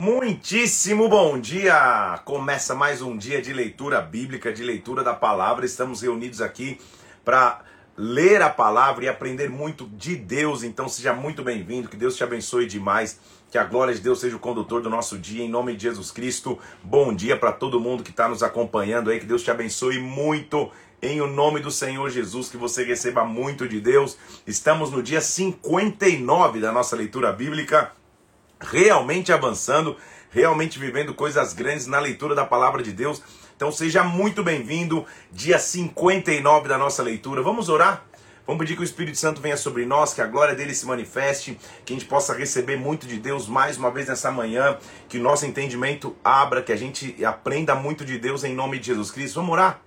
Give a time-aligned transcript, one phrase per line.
[0.00, 2.18] Muitíssimo bom dia!
[2.24, 5.66] Começa mais um dia de leitura bíblica, de leitura da palavra.
[5.66, 6.80] Estamos reunidos aqui
[7.22, 7.60] para
[7.98, 10.62] ler a palavra e aprender muito de Deus.
[10.62, 13.20] Então seja muito bem-vindo, que Deus te abençoe demais.
[13.50, 16.10] Que a glória de Deus seja o condutor do nosso dia, em nome de Jesus
[16.10, 16.58] Cristo.
[16.82, 19.20] Bom dia para todo mundo que está nos acompanhando aí.
[19.20, 20.70] Que Deus te abençoe muito
[21.02, 24.16] em o nome do Senhor Jesus, que você receba muito de Deus.
[24.46, 27.99] Estamos no dia 59 da nossa leitura bíblica
[28.60, 29.96] realmente avançando,
[30.30, 33.22] realmente vivendo coisas grandes na leitura da palavra de Deus.
[33.56, 37.42] Então seja muito bem-vindo, dia 59 da nossa leitura.
[37.42, 38.04] Vamos orar?
[38.46, 41.58] Vamos pedir que o Espírito Santo venha sobre nós, que a glória dele se manifeste,
[41.84, 44.76] que a gente possa receber muito de Deus mais uma vez nessa manhã,
[45.08, 48.86] que o nosso entendimento abra, que a gente aprenda muito de Deus em nome de
[48.86, 49.36] Jesus Cristo.
[49.36, 49.80] Vamos orar?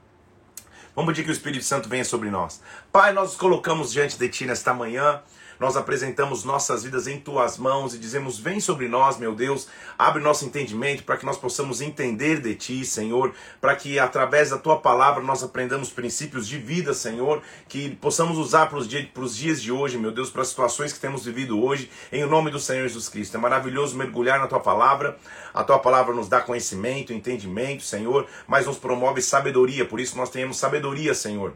[0.96, 2.62] Vamos pedir que o Espírito Santo venha sobre nós.
[2.92, 5.22] Pai, nós nos colocamos diante de Ti nesta manhã
[5.60, 9.68] nós apresentamos nossas vidas em tuas mãos e dizemos: Vem sobre nós, meu Deus,
[9.98, 14.58] abre nosso entendimento para que nós possamos entender de ti, Senhor, para que através da
[14.58, 19.62] tua palavra nós aprendamos princípios de vida, Senhor, que possamos usar para os dias, dias
[19.62, 22.88] de hoje, meu Deus, para as situações que temos vivido hoje, em nome do Senhor
[22.88, 23.38] Jesus Cristo.
[23.38, 25.18] É maravilhoso mergulhar na tua palavra,
[25.54, 30.30] a tua palavra nos dá conhecimento, entendimento, Senhor, mas nos promove sabedoria, por isso nós
[30.30, 31.54] tenhamos sabedoria, Senhor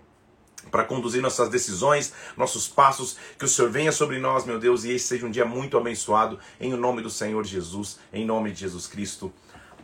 [0.72, 4.92] para conduzir nossas decisões, nossos passos, que o Senhor venha sobre nós, meu Deus, e
[4.92, 8.88] esse seja um dia muito abençoado, em nome do Senhor Jesus, em nome de Jesus
[8.88, 9.32] Cristo.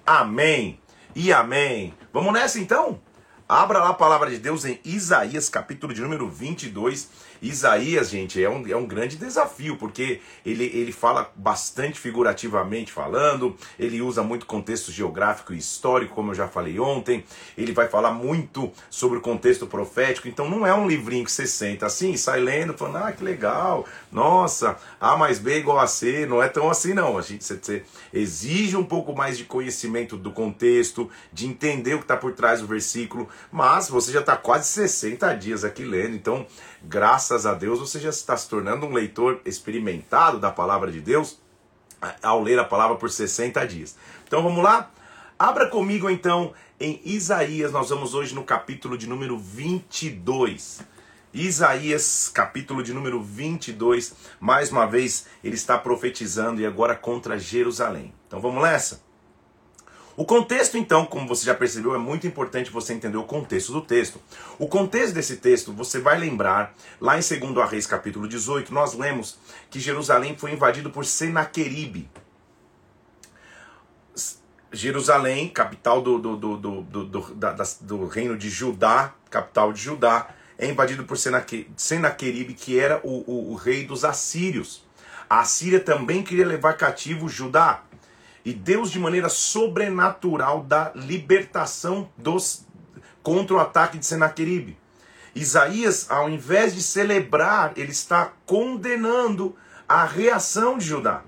[0.05, 0.79] Amém
[1.15, 1.93] e amém.
[2.11, 2.99] Vamos nessa então?
[3.47, 7.09] Abra lá a palavra de Deus em Isaías, capítulo de número 22.
[7.43, 13.55] Isaías, gente, é um, é um grande desafio, porque ele, ele fala bastante figurativamente falando,
[13.77, 17.23] ele usa muito contexto geográfico e histórico, como eu já falei ontem,
[17.57, 21.45] ele vai falar muito sobre o contexto profético, então não é um livrinho que você
[21.45, 26.25] senta assim, sai lendo, falando, ah, que legal, nossa, A mais B igual a C,
[26.25, 27.83] não é tão assim não, a gente você, você
[28.13, 32.61] exige um pouco mais de conhecimento do contexto, de entender o que está por trás
[32.61, 36.47] do versículo, mas você já está quase 60 dias aqui lendo, então
[36.83, 41.39] graças a Deus, você já está se tornando um leitor experimentado da palavra de Deus
[42.21, 43.95] ao ler a palavra por 60 dias.
[44.27, 44.91] Então vamos lá?
[45.39, 50.81] Abra comigo então em Isaías, nós vamos hoje no capítulo de número 22.
[51.33, 58.13] Isaías, capítulo de número 22, mais uma vez ele está profetizando e agora contra Jerusalém.
[58.27, 59.01] Então vamos nessa?
[60.15, 63.81] O contexto, então, como você já percebeu, é muito importante você entender o contexto do
[63.81, 64.21] texto.
[64.59, 69.39] O contexto desse texto, você vai lembrar, lá em 2 Reis, capítulo 18, nós lemos
[69.71, 72.07] que Jerusalém foi invadido por Senaqueribe.
[74.71, 79.81] Jerusalém, capital do, do, do, do, do, do, da, do reino de Judá, capital de
[79.81, 84.83] Judá, é invadido por Senaqueribe, que era o, o, o rei dos assírios.
[85.29, 87.83] A Assíria também queria levar cativo Judá.
[88.45, 92.65] E Deus, de maneira sobrenatural, dá libertação dos
[93.21, 94.77] contra o ataque de Senaqueribe.
[95.33, 99.55] Isaías, ao invés de celebrar, ele está condenando
[99.87, 101.23] a reação de Judá.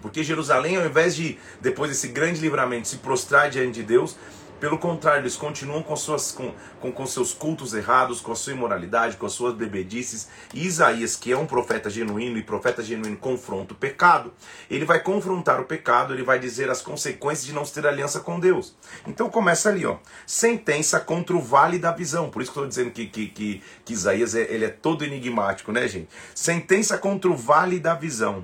[0.00, 4.16] Porque Jerusalém, ao invés de, depois desse grande livramento, se prostrar diante de Deus,
[4.60, 8.52] pelo contrário, eles continuam com, suas, com, com, com, seus cultos errados, com a sua
[8.52, 10.28] imoralidade, com as suas bebedices.
[10.52, 14.32] E Isaías, que é um profeta genuíno e profeta genuíno confronta o pecado,
[14.70, 18.38] ele vai confrontar o pecado, ele vai dizer as consequências de não ter aliança com
[18.38, 18.76] Deus.
[19.06, 19.96] Então começa ali, ó.
[20.26, 22.28] Sentença contra o vale da visão.
[22.28, 25.72] Por isso que estou dizendo que, que, que, que Isaías é, ele é todo enigmático,
[25.72, 26.08] né, gente?
[26.34, 28.40] Sentença contra o vale da visão.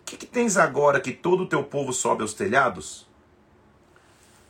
[0.00, 3.07] O que, que tens agora que todo o teu povo sobe aos telhados?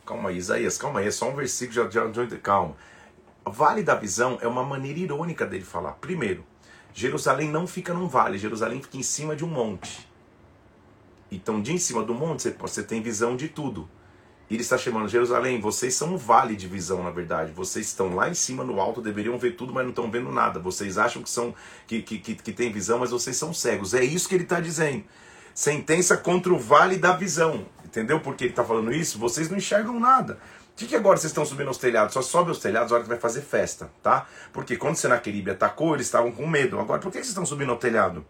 [0.09, 2.75] Calma aí, Isaías, calma aí, é só um versículo, já, já, já, calma.
[3.45, 5.91] Vale da visão é uma maneira irônica dele falar.
[5.91, 6.43] Primeiro,
[6.91, 10.09] Jerusalém não fica num vale, Jerusalém fica em cima de um monte.
[11.31, 13.87] Então, de em cima do monte, você, você tem visão de tudo.
[14.49, 17.51] Ele está chamando Jerusalém, vocês são um vale de visão, na verdade.
[17.51, 20.59] Vocês estão lá em cima no alto, deveriam ver tudo, mas não estão vendo nada.
[20.59, 21.53] Vocês acham que são
[21.85, 23.93] que, que, que, que tem visão, mas vocês são cegos.
[23.93, 25.03] É isso que ele está dizendo.
[25.53, 27.65] Sentença contra o vale da visão.
[27.83, 29.17] Entendeu por que ele está falando isso?
[29.17, 30.39] Vocês não enxergam nada.
[30.71, 32.13] O que, que agora vocês estão subindo aos telhados?
[32.13, 34.27] Só sobe aos telhados na hora que vai fazer festa, tá?
[34.53, 36.79] Porque quando Senaqueribe atacou, eles estavam com medo.
[36.79, 38.25] Agora, por que, que vocês estão subindo ao telhado?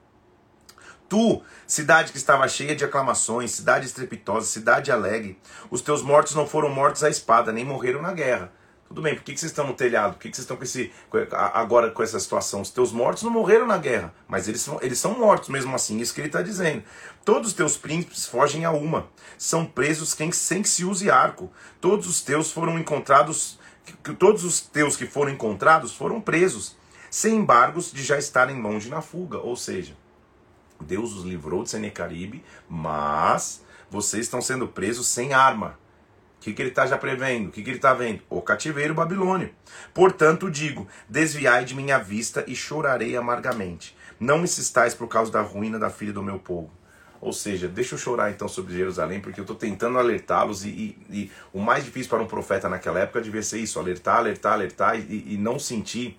[1.10, 5.40] Tu, cidade que estava cheia de aclamações, cidade estrepitosa, cidade alegre,
[5.70, 8.52] os teus mortos não foram mortos à espada, nem morreram na guerra.
[8.90, 10.14] Tudo bem, por que, que vocês estão no telhado?
[10.14, 10.92] Por que, que vocês estão com esse,
[11.32, 12.62] agora com essa situação?
[12.62, 16.00] Os teus mortos não morreram na guerra, mas eles são, eles são mortos mesmo assim,
[16.00, 16.84] isso que ele está dizendo.
[17.24, 19.08] Todos os teus príncipes fogem a uma,
[19.38, 21.52] são presos quem, sem que se use arco.
[21.80, 23.60] Todos os teus foram encontrados,
[24.18, 26.76] todos os teus que foram encontrados foram presos,
[27.12, 29.38] sem embargos de já estarem longe na fuga.
[29.38, 29.96] Ou seja,
[30.82, 35.78] Deus os livrou de Senecaribe, mas vocês estão sendo presos sem arma.
[36.40, 37.50] O que, que ele está já prevendo?
[37.50, 38.22] O que, que ele está vendo?
[38.30, 39.52] O cativeiro babilônio.
[39.94, 43.94] Portanto, digo: desviai de minha vista e chorarei amargamente.
[44.18, 46.72] Não insistais por causa da ruína da filha do meu povo.
[47.20, 50.98] Ou seja, deixa eu chorar então sobre Jerusalém, porque eu estou tentando alertá-los e, e,
[51.10, 54.98] e, o mais difícil para um profeta naquela época devia ser isso: alertar, alertar, alertar
[54.98, 56.18] e, e não sentir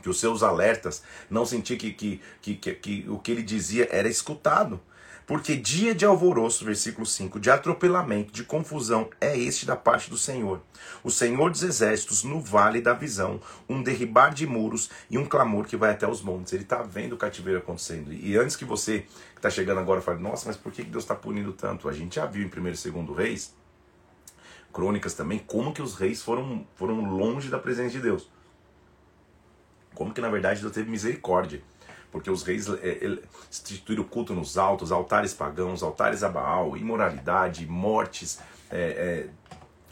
[0.00, 3.86] que os seus alertas, não sentir que, que, que, que, que o que ele dizia
[3.90, 4.80] era escutado.
[5.26, 10.18] Porque dia de alvoroço, versículo 5, de atropelamento, de confusão, é este da parte do
[10.18, 10.60] Senhor.
[11.02, 15.64] O Senhor dos exércitos no vale da visão, um derribar de muros e um clamor
[15.64, 16.52] que vai até os montes.
[16.52, 18.12] Ele está vendo o cativeiro acontecendo.
[18.12, 21.14] E antes que você que está chegando agora fale, nossa, mas por que Deus está
[21.14, 21.88] punindo tanto?
[21.88, 23.54] A gente já viu em 1 e 2 Reis,
[24.74, 28.28] crônicas também, como que os reis foram, foram longe da presença de Deus.
[29.94, 31.62] Como que na verdade Deus teve misericórdia
[32.14, 33.18] porque os reis é,
[33.50, 38.38] instituíram o culto nos altos, altares pagãos, altares a Baal, imoralidade, mortes,
[38.70, 39.26] é,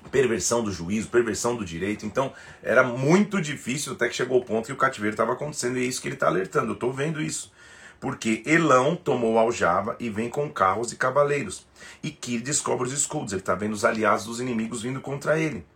[0.05, 2.07] é, perversão do juízo, perversão do direito.
[2.07, 2.33] Então
[2.63, 5.85] era muito difícil até que chegou o ponto que o cativeiro estava acontecendo e é
[5.85, 6.69] isso que ele está alertando.
[6.69, 7.53] Eu estou vendo isso.
[7.99, 11.67] Porque Elão tomou Aljava e vem com carros e cavaleiros.
[12.05, 13.33] E Kir descobre os escudos.
[13.33, 15.67] Ele está vendo os aliados dos inimigos vindo contra ele.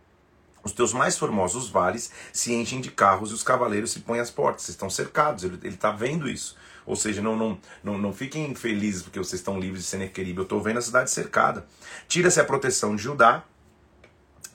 [0.67, 4.33] Os teus mais formosos vales se enchem de carros e os cavaleiros se põem às
[4.33, 4.63] portas.
[4.63, 6.57] Vocês estão cercados, ele está vendo isso.
[6.85, 10.39] Ou seja, não, não, não, não fiquem felizes porque vocês estão livres de Senequeribe.
[10.39, 11.65] Eu estou vendo a cidade cercada.
[12.09, 13.45] Tira-se a proteção de Judá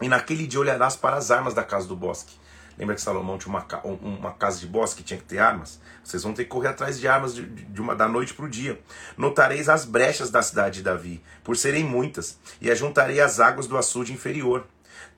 [0.02, 2.34] e naquele dia olharás para as armas da casa do bosque.
[2.78, 3.66] Lembra que Salomão tinha uma,
[4.02, 5.80] uma casa de bosque que tinha que ter armas?
[6.04, 8.50] Vocês vão ter que correr atrás de armas de, de uma, da noite para o
[8.50, 8.82] dia.
[9.16, 13.78] Notareis as brechas da cidade de Davi, por serem muitas, e ajuntarei as águas do
[13.78, 14.68] açude inferior.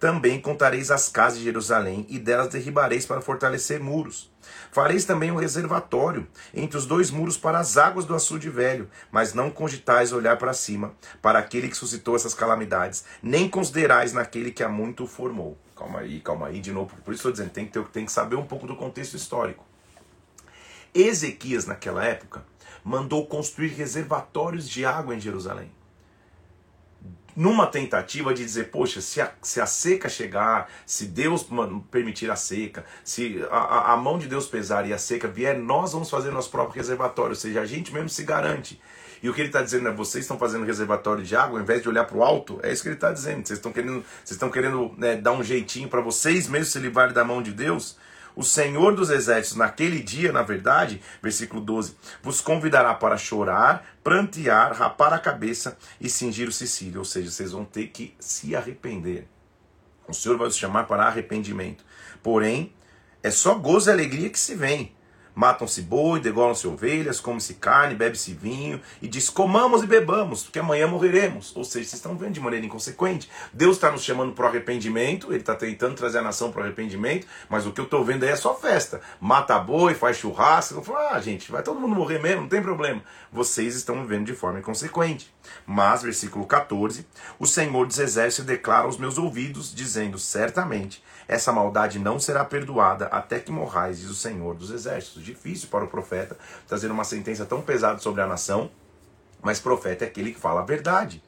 [0.04, 4.30] Também contareis as casas de Jerusalém, e delas derribareis para fortalecer muros.
[4.70, 9.34] Fareis também um reservatório entre os dois muros para as águas do açude velho, mas
[9.34, 10.92] não cogitais olhar para cima,
[11.22, 15.58] para aquele que suscitou essas calamidades, nem considerais naquele que há muito formou.
[15.74, 18.12] Calma aí, calma aí, de novo, por isso estou dizendo, tem que, ter, tem que
[18.12, 19.64] saber um pouco do contexto histórico.
[20.94, 22.44] Ezequias, naquela época,
[22.84, 25.72] mandou construir reservatórios de água em Jerusalém
[27.35, 31.45] numa tentativa de dizer, poxa, se a, se a seca chegar, se Deus
[31.91, 35.94] permitir a seca, se a, a mão de Deus pesar e a seca vier, nós
[35.94, 38.80] vamos fazer nosso próprio reservatório, ou seja, a gente mesmo se garante.
[39.24, 41.81] E o que ele está dizendo é: vocês estão fazendo reservatório de água, ao invés
[41.81, 43.47] de olhar para o alto, é isso que ele está dizendo.
[43.47, 47.13] Vocês estão querendo, vocês estão querendo né, dar um jeitinho para vocês mesmos se livrarem
[47.13, 47.97] da mão de Deus.
[48.35, 54.74] O Senhor dos Exércitos, naquele dia, na verdade, versículo 12, vos convidará para chorar, prantear,
[54.74, 57.00] rapar a cabeça e cingir o cicílio.
[57.00, 59.27] Ou seja, vocês vão ter que se arrepender.
[60.07, 61.85] O Senhor vai os chamar para arrependimento.
[62.21, 62.74] Porém,
[63.21, 64.95] é só gozo e alegria que se vem.
[65.35, 70.88] Matam-se boi, degolam-se ovelhas, come-se carne, bebe-se vinho, e diz: comamos e bebamos, porque amanhã
[70.88, 71.56] morreremos.
[71.56, 73.30] Ou seja, vocês estão vendo de maneira inconsequente.
[73.51, 76.63] Deus está nos chamando para o arrependimento, Ele está tentando trazer a nação para o
[76.63, 79.01] arrependimento, mas o que eu estou vendo aí é só festa.
[79.19, 80.75] Mata boi, faz churrasco.
[80.75, 83.03] Eu falo, ah, gente, vai todo mundo morrer mesmo, não tem problema.
[83.31, 85.33] Vocês estão vivendo de forma inconsequente.
[85.66, 87.06] Mas, versículo 14:
[87.40, 93.06] O Senhor dos Exércitos declara aos meus ouvidos, dizendo: certamente essa maldade não será perdoada
[93.07, 95.24] até que morrais, diz o Senhor dos Exércitos.
[95.24, 96.38] Difícil para o profeta
[96.68, 98.69] trazer uma sentença tão pesada sobre a nação,
[99.42, 101.24] mas profeta é aquele que fala a verdade.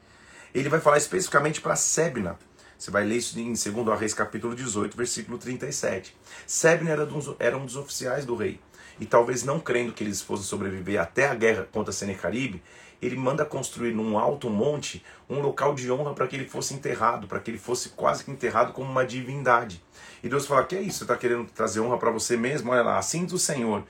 [0.54, 2.38] Ele vai falar especificamente para Sebna.
[2.78, 6.16] Você vai ler isso em 2 Reis capítulo 18, versículo 37.
[6.46, 7.08] Sebna era,
[7.38, 8.60] era um dos oficiais do rei.
[8.98, 12.62] E talvez não crendo que eles fossem sobreviver até a guerra contra Senecaribe,
[13.00, 17.26] ele manda construir num alto monte um local de honra para que ele fosse enterrado,
[17.26, 19.82] para que ele fosse quase que enterrado como uma divindade.
[20.22, 20.98] E Deus fala: Que é isso?
[20.98, 22.70] Você está querendo trazer honra para você mesmo?
[22.70, 23.84] Olha lá, assim do Senhor.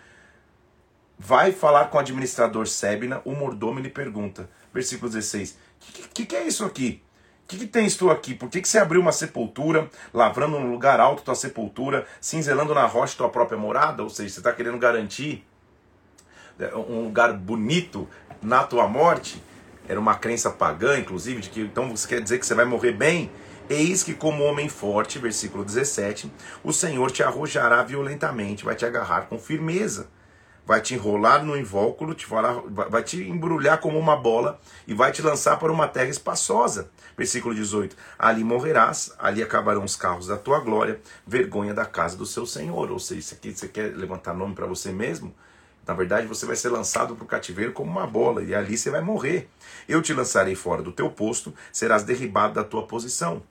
[1.19, 6.37] Vai falar com o administrador Sebna, o mordomo lhe pergunta, versículo 16: O que, que,
[6.37, 7.03] é isso aqui?
[7.45, 8.35] O que, que tens tu aqui?
[8.35, 12.85] Por que, que você abriu uma sepultura, lavrando num lugar alto tua sepultura, cinzelando na
[12.85, 14.03] rocha tua própria morada?
[14.03, 15.47] Ou seja, você está querendo garantir
[16.59, 18.09] é, um lugar bonito
[18.47, 19.43] na tua morte?
[19.89, 22.93] Era uma crença pagã, inclusive, de que então você quer dizer que você vai morrer
[22.93, 23.31] bem?
[23.69, 29.23] Eis que, como homem forte, versículo 17, o Senhor te arrojará violentamente, vai te agarrar
[29.23, 30.09] com firmeza,
[30.65, 32.25] vai te enrolar no invólucro, te
[32.89, 36.89] vai te embrulhar como uma bola e vai te lançar para uma terra espaçosa.
[37.17, 42.27] Versículo 18: Ali morrerás, ali acabarão os carros da tua glória, vergonha da casa do
[42.27, 42.93] seu Senhor.
[42.93, 45.35] Ou seja, isso aqui você quer levantar nome para você mesmo?
[45.87, 48.91] Na verdade, você vai ser lançado para o cativeiro como uma bola, e ali você
[48.91, 49.49] vai morrer.
[49.89, 53.43] Eu te lançarei fora do teu posto, serás derribado da tua posição.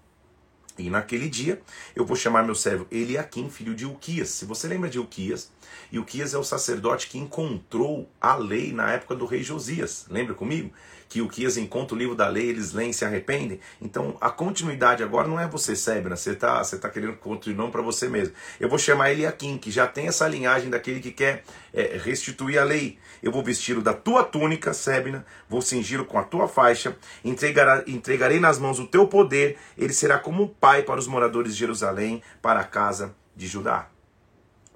[0.78, 1.62] E naquele dia
[1.96, 4.30] eu vou chamar meu servo Eliakim, filho de Uquias.
[4.30, 5.50] Se você lembra de Uquias,
[5.94, 10.06] Uquias é o sacerdote que encontrou a lei na época do rei Josias.
[10.10, 10.72] Lembra comigo?
[11.08, 13.60] Que o que encontra o livro da lei, eles leem e se arrependem.
[13.82, 17.82] Então a continuidade agora não é você, Sebna, você está você tá querendo continuar para
[17.82, 18.34] você mesmo.
[18.60, 21.44] Eu vou chamar ele Eliakim, que já tem essa linhagem daquele que quer
[21.74, 22.98] é, restituir a lei.
[23.22, 28.40] Eu vou vesti-lo da tua túnica, Sebna, vou cingi-lo com a tua faixa, entregará, entregarei
[28.40, 32.22] nas mãos o teu poder, ele será como um pai para os moradores de Jerusalém,
[32.42, 33.90] para a casa de Judá.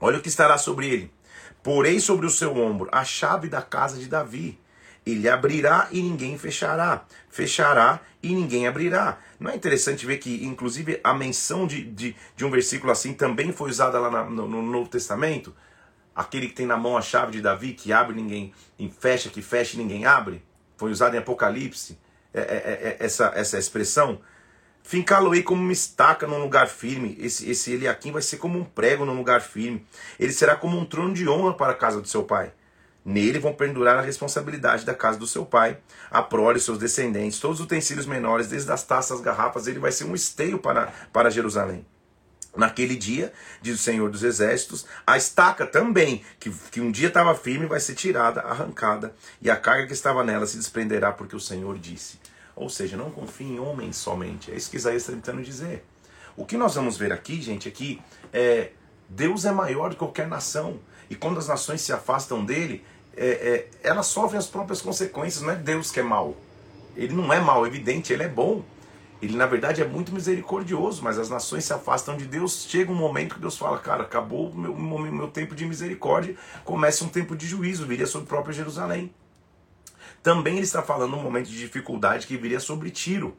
[0.01, 1.12] Olha o que estará sobre ele.
[1.62, 4.57] Porei sobre o seu ombro a chave da casa de Davi.
[5.06, 7.06] Ele abrirá e ninguém fechará.
[7.29, 9.18] Fechará e ninguém abrirá.
[9.39, 13.51] Não é interessante ver que, inclusive, a menção de, de, de um versículo assim também
[13.51, 15.56] foi usada lá na, no, no, Novo Testamento?
[16.13, 19.41] Aquele que tem na mão a chave de Davi, que abre ninguém, e fecha, que
[19.41, 20.44] fecha e ninguém abre.
[20.75, 21.98] Foi usado em Apocalipse,
[22.34, 24.20] é, é, é, é essa, essa expressão.
[24.84, 27.15] Fincá-lo-ei como uma estaca num lugar firme.
[27.20, 29.86] Esse, esse Eliakim vai ser como um prego num lugar firme.
[30.20, 32.51] Ele será como um trono de honra para a casa do seu pai.
[33.03, 35.79] Nele vão pendurar a responsabilidade da casa do seu pai,
[36.12, 39.91] a prole, seus descendentes, todos os utensílios menores, desde as taças, as garrafas, ele vai
[39.91, 41.86] ser um esteio para, para Jerusalém.
[42.56, 47.36] Naquele dia, diz o Senhor dos Exércitos, a estaca também, que, que um dia estava
[47.36, 51.39] firme, vai ser tirada, arrancada, e a carga que estava nela se desprenderá, porque o
[51.39, 52.20] Senhor disse.
[52.56, 54.51] Ou seja, não confie em homens somente.
[54.51, 55.86] É isso que Isaías está tentando dizer.
[56.36, 58.01] O que nós vamos ver aqui, gente, é que
[58.34, 58.72] é,
[59.08, 60.79] Deus é maior do que qualquer nação.
[61.10, 62.84] E quando as nações se afastam dele,
[63.16, 65.44] é, é, elas sofrem as próprias consequências.
[65.44, 66.36] Não é Deus que é mal.
[66.96, 68.63] Ele não é mal, evidente, ele é bom.
[69.22, 72.66] Ele, na verdade, é muito misericordioso, mas as nações se afastam de Deus.
[72.70, 77.04] Chega um momento que Deus fala: Cara, acabou o meu, meu tempo de misericórdia, começa
[77.04, 79.13] um tempo de juízo, viria sobre o próprio Jerusalém.
[80.24, 83.36] Também ele está falando um momento de dificuldade que viria sobre Tiro.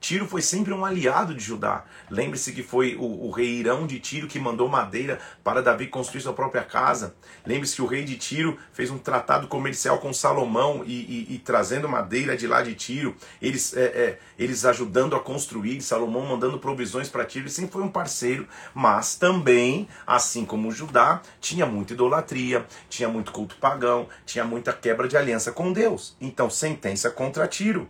[0.00, 1.84] Tiro foi sempre um aliado de Judá.
[2.10, 6.20] Lembre-se que foi o, o, rei Irão de Tiro que mandou madeira para Davi construir
[6.20, 7.14] sua própria casa.
[7.44, 11.38] Lembre-se que o rei de Tiro fez um tratado comercial com Salomão e, e, e
[11.38, 16.58] trazendo madeira de lá de Tiro, eles, é, é, eles ajudando a construir, Salomão mandando
[16.58, 17.44] provisões para Tiro.
[17.44, 23.32] Ele sempre foi um parceiro, mas também, assim como Judá, tinha muita idolatria, tinha muito
[23.32, 26.16] culto pagão, tinha muita quebra de aliança com Deus.
[26.20, 27.88] Então, sentença contra Tiro.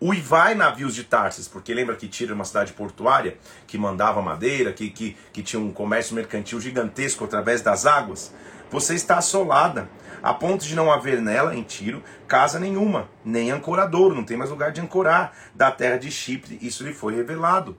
[0.00, 4.70] Uivai navios de Tarsis, porque lembra que Tiro era uma cidade portuária que mandava madeira,
[4.70, 8.30] que, que, que tinha um comércio mercantil gigantesco através das águas.
[8.70, 9.88] Você está assolada,
[10.22, 14.50] a ponto de não haver nela, em Tiro, casa nenhuma, nem ancoradouro, não tem mais
[14.50, 15.32] lugar de ancorar.
[15.54, 17.74] Da terra de Chipre, isso lhe foi revelado.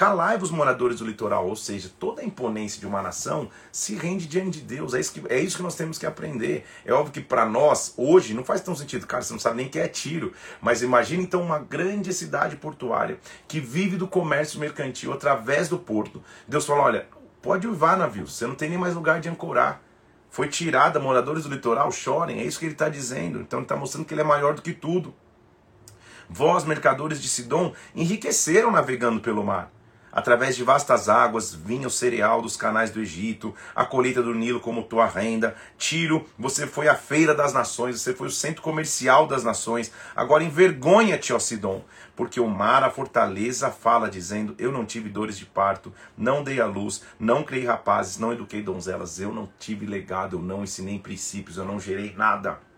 [0.00, 4.58] Calai-vos, moradores do litoral, ou seja, toda a imponência de uma nação se rende diante
[4.58, 4.94] de Deus.
[4.94, 6.64] É isso que, é isso que nós temos que aprender.
[6.86, 9.68] É óbvio que para nós, hoje, não faz tão sentido, cara, você não sabe nem
[9.68, 10.32] que é tiro.
[10.58, 16.24] Mas imagine então uma grande cidade portuária que vive do comércio mercantil através do porto.
[16.48, 17.06] Deus fala: olha,
[17.42, 19.82] pode uivar navio, você não tem nem mais lugar de ancorar.
[20.30, 23.38] Foi tirada, moradores do litoral chorem, é isso que ele está dizendo.
[23.42, 25.14] Então ele está mostrando que ele é maior do que tudo.
[26.26, 29.70] Vós, mercadores de Sidom, enriqueceram navegando pelo mar.
[30.12, 34.60] Através de vastas águas vinha o cereal dos canais do Egito, a colheita do Nilo
[34.60, 35.54] como tua renda.
[35.78, 39.92] Tiro, você foi a feira das nações, você foi o centro comercial das nações.
[40.14, 41.84] Agora envergonha-te, ó Sidom,
[42.16, 46.60] porque o mar, a fortaleza, fala dizendo: Eu não tive dores de parto, não dei
[46.60, 50.98] a luz, não criei rapazes, não eduquei donzelas, eu não tive legado, eu não ensinei
[50.98, 52.69] princípios, eu não gerei nada.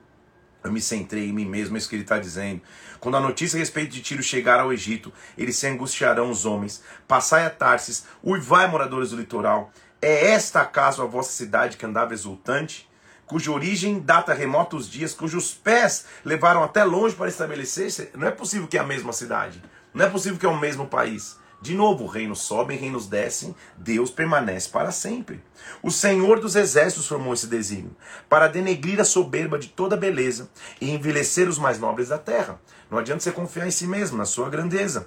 [0.64, 2.60] Eu me centrei em mim mesmo, é isso que ele está dizendo.
[3.00, 6.82] Quando a notícia a respeito de Tiro chegar ao Egito, eles se angustiarão os homens.
[7.08, 9.72] Passai a Tarsis, uivai, moradores do litoral.
[10.00, 12.88] É esta acaso a vossa cidade que andava exultante?
[13.26, 18.10] Cuja origem data remotos dias, cujos pés levaram até longe para estabelecer-se?
[18.14, 19.62] Não é possível que é a mesma cidade.
[19.92, 21.36] Não é possível que é o mesmo país.
[21.62, 25.40] De novo, reinos sobem, reinos descem, Deus permanece para sempre.
[25.80, 27.96] O Senhor dos Exércitos formou esse desígnio,
[28.28, 30.50] para denegrir a soberba de toda beleza
[30.80, 32.60] e envelhecer os mais nobres da terra.
[32.90, 35.06] Não adianta você confiar em si mesmo, na sua grandeza.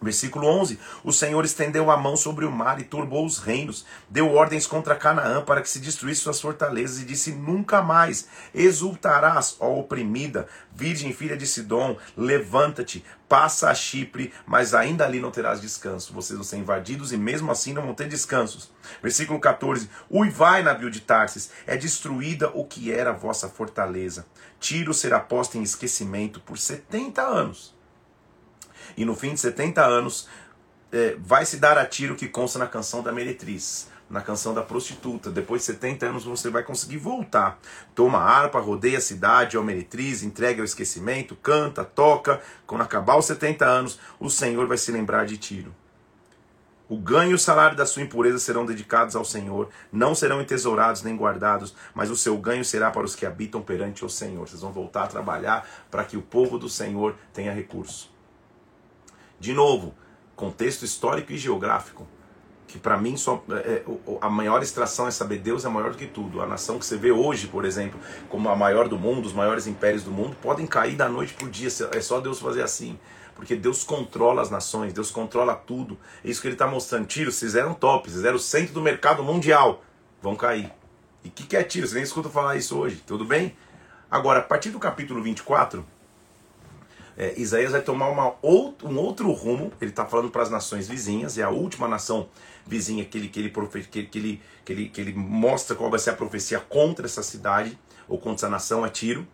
[0.00, 4.32] Versículo 11: O Senhor estendeu a mão sobre o mar e turbou os reinos, deu
[4.32, 9.74] ordens contra Canaã para que se destruísse suas fortalezas e disse: Nunca mais exultarás, ó
[9.74, 16.12] oprimida, virgem filha de Sidom, levanta-te, passa a Chipre, mas ainda ali não terás descanso.
[16.12, 18.70] Vocês vão ser invadidos e mesmo assim não vão ter descansos.
[19.02, 24.26] Versículo 14: Uivai, navio de Tarsis, é destruída o que era vossa fortaleza.
[24.58, 27.78] Tiro será posta em esquecimento por 70 anos
[28.98, 30.28] e no fim de 70 anos
[30.90, 34.62] é, vai se dar a tiro que consta na canção da meretriz, na canção da
[34.62, 35.30] prostituta.
[35.30, 37.58] Depois de 70 anos você vai conseguir voltar.
[37.94, 42.40] Toma harpa, rodeia a cidade, ó meretriz, entregue ao esquecimento, canta, toca.
[42.66, 45.74] Quando acabar os 70 anos, o Senhor vai se lembrar de Tiro.
[46.88, 51.02] O ganho e o salário da sua impureza serão dedicados ao Senhor, não serão entesourados
[51.02, 54.48] nem guardados, mas o seu ganho será para os que habitam perante o Senhor.
[54.48, 58.10] Vocês vão voltar a trabalhar para que o povo do Senhor tenha recurso.
[59.38, 59.94] De novo,
[60.34, 62.06] contexto histórico e geográfico
[62.68, 63.84] que para mim só, é, é
[64.20, 66.42] a maior extração é saber Deus é maior do que tudo.
[66.42, 67.98] A nação que você vê hoje, por exemplo,
[68.28, 71.46] como a maior do mundo, os maiores impérios do mundo, podem cair da noite para
[71.46, 71.68] o dia.
[71.92, 72.98] É só Deus fazer assim.
[73.34, 75.96] Porque Deus controla as nações, Deus controla tudo.
[76.22, 77.06] É isso que ele está mostrando.
[77.06, 79.82] Tiro, vocês eram top, vocês eram o centro do mercado mundial.
[80.20, 80.70] Vão cair.
[81.24, 81.86] E o que, que é tiro?
[81.86, 83.56] Você nem escuta falar isso hoje, tudo bem?
[84.10, 85.84] Agora, a partir do capítulo 24,
[87.18, 89.72] é, Isaías vai tomar uma outro, um outro rumo.
[89.80, 92.28] Ele está falando para as nações vizinhas, e a última nação
[92.68, 95.90] vizinha que ele, que, ele, que, ele, que, ele, que, ele, que ele mostra qual
[95.90, 99.26] vai ser a profecia contra essa cidade, ou contra essa nação, é Tiro.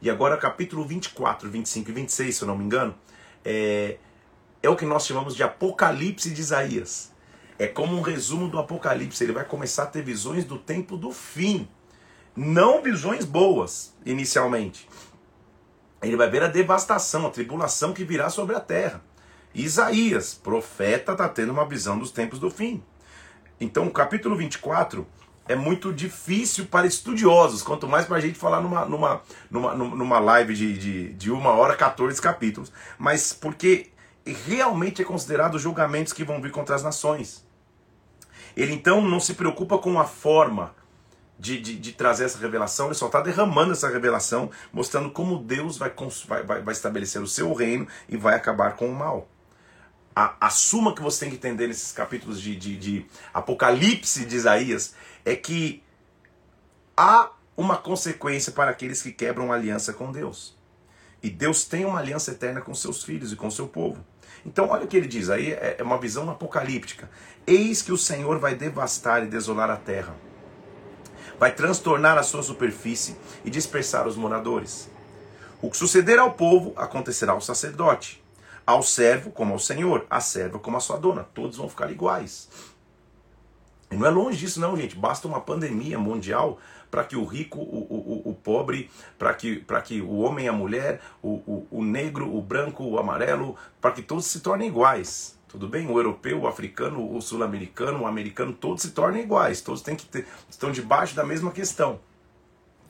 [0.00, 2.94] E agora, capítulo 24, 25 e 26, se eu não me engano,
[3.44, 3.96] é,
[4.62, 7.12] é o que nós chamamos de Apocalipse de Isaías.
[7.58, 9.22] É como um resumo do Apocalipse.
[9.22, 11.68] Ele vai começar a ter visões do tempo do fim.
[12.34, 14.88] Não visões boas, inicialmente.
[16.02, 19.02] Ele vai ver a devastação, a tribulação que virá sobre a terra.
[19.54, 22.82] Isaías, profeta, está tendo uma visão dos tempos do fim.
[23.60, 25.06] Então, o capítulo 24
[25.46, 30.18] é muito difícil para estudiosos, quanto mais para a gente falar numa, numa, numa, numa
[30.18, 32.72] live de, de, de uma hora, 14 capítulos.
[32.98, 33.90] Mas porque
[34.24, 37.44] realmente é considerado julgamentos que vão vir contra as nações.
[38.56, 40.74] Ele então não se preocupa com a forma
[41.38, 45.76] de, de, de trazer essa revelação, ele só está derramando essa revelação, mostrando como Deus
[45.76, 45.92] vai,
[46.44, 49.28] vai, vai estabelecer o seu reino e vai acabar com o mal
[50.14, 54.36] a, a suma que você tem que entender nesses capítulos de, de, de Apocalipse de
[54.36, 55.82] Isaías é que
[56.96, 60.56] há uma consequência para aqueles que quebram aliança com Deus.
[61.22, 64.04] E Deus tem uma aliança eterna com seus filhos e com seu povo.
[64.44, 67.08] Então, olha o que ele diz aí, é, é uma visão apocalíptica.
[67.46, 70.14] Eis que o Senhor vai devastar e desolar a terra,
[71.38, 74.90] vai transtornar a sua superfície e dispersar os moradores.
[75.60, 78.21] O que suceder ao povo acontecerá ao sacerdote,
[78.66, 81.24] ao servo como ao senhor, à serva como à sua dona.
[81.34, 82.48] Todos vão ficar iguais.
[83.90, 84.96] E não é longe disso, não, gente.
[84.96, 86.58] Basta uma pandemia mundial
[86.90, 91.00] para que o rico, o, o, o pobre, para que, que o homem a mulher,
[91.22, 95.38] o, o, o negro, o branco, o amarelo, para que todos se tornem iguais.
[95.48, 95.86] Tudo bem?
[95.86, 99.60] O europeu, o africano, o sul-americano, o americano, todos se tornem iguais.
[99.60, 102.00] Todos têm que ter, estão debaixo da mesma questão.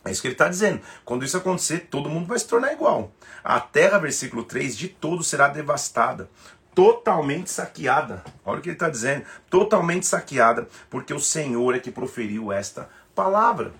[0.05, 0.81] É isso que ele está dizendo.
[1.05, 3.12] Quando isso acontecer, todo mundo vai se tornar igual.
[3.45, 6.29] A terra, versículo 3, de todo será devastada,
[6.75, 8.25] totalmente saqueada.
[8.45, 12.88] Olha o que ele está dizendo: totalmente saqueada, porque o Senhor é que proferiu esta
[13.15, 13.73] palavra.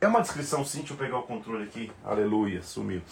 [0.00, 1.92] É uma descrição, sim, deixa eu pegar o controle aqui.
[2.04, 3.02] Aleluia, sumiu.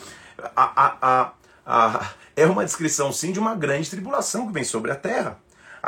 [0.57, 1.33] A, a,
[1.67, 5.39] a, é uma descrição, sim, de uma grande tribulação que vem sobre a terra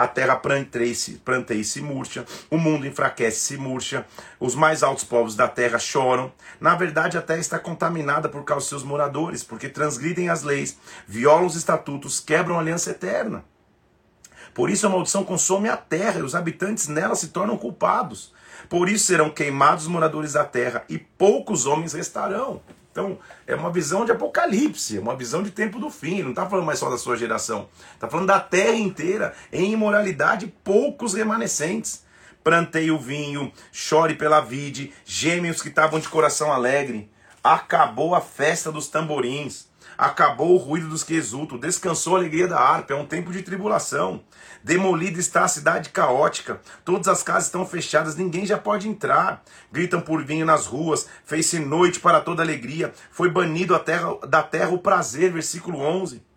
[0.01, 4.07] a terra planteia-se planteia se murcha, o mundo enfraquece se murcha,
[4.41, 6.33] os mais altos povos da terra choram.
[6.59, 10.79] Na verdade, a terra está contaminada por causa dos seus moradores, porque transgridem as leis,
[11.07, 13.45] violam os estatutos, quebram a aliança eterna.
[14.55, 18.33] Por isso a maldição consome a terra e os habitantes nela se tornam culpados.
[18.71, 22.63] Por isso serão queimados os moradores da terra e poucos homens restarão.
[22.91, 26.23] Então, é uma visão de apocalipse, é uma visão de tempo do fim.
[26.23, 27.69] Não está falando mais só da sua geração.
[27.95, 32.05] Está falando da terra inteira, em imoralidade, poucos remanescentes.
[32.43, 37.09] Plantei o vinho, chore pela vide, gemem os que estavam de coração alegre.
[37.45, 39.70] Acabou a festa dos tamborins.
[40.01, 43.43] Acabou o ruído dos que exultam, descansou a alegria da harpa, é um tempo de
[43.43, 44.25] tribulação.
[44.65, 49.43] Demolida está a cidade caótica, todas as casas estão fechadas, ninguém já pode entrar.
[49.71, 54.71] Gritam por vinho nas ruas, fez-se noite para toda alegria, foi banido terra, da terra
[54.71, 56.30] o prazer, versículo 11.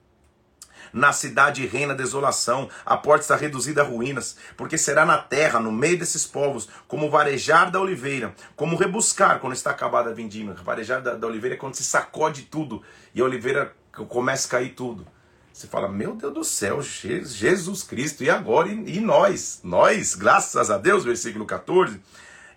[0.93, 5.71] Na cidade reina desolação, a porta está reduzida a ruínas, porque será na terra, no
[5.71, 10.53] meio desses povos, como varejar da oliveira, como rebuscar quando está acabada a vindima.
[10.53, 12.83] Varejar da, da oliveira é quando se sacode tudo
[13.15, 13.73] e a oliveira
[14.07, 15.07] começa a cair tudo.
[15.51, 18.67] Você fala, meu Deus do céu, Jesus Cristo, e agora?
[18.69, 19.61] E, e nós?
[19.63, 21.99] Nós, graças a Deus, versículo 14.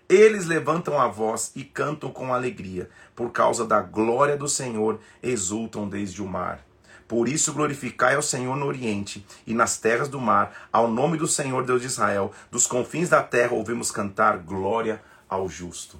[0.09, 5.89] Eles levantam a voz e cantam com alegria, por causa da glória do Senhor, exultam
[5.89, 6.66] desde o mar.
[7.07, 11.27] Por isso glorificai ao Senhor no Oriente e nas terras do mar, ao nome do
[11.27, 12.33] Senhor Deus de Israel.
[12.51, 15.99] Dos confins da terra ouvimos cantar glória ao justo.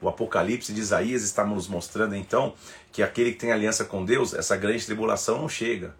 [0.00, 2.54] O Apocalipse de Isaías está nos mostrando então
[2.92, 5.94] que aquele que tem aliança com Deus, essa grande tribulação não chega.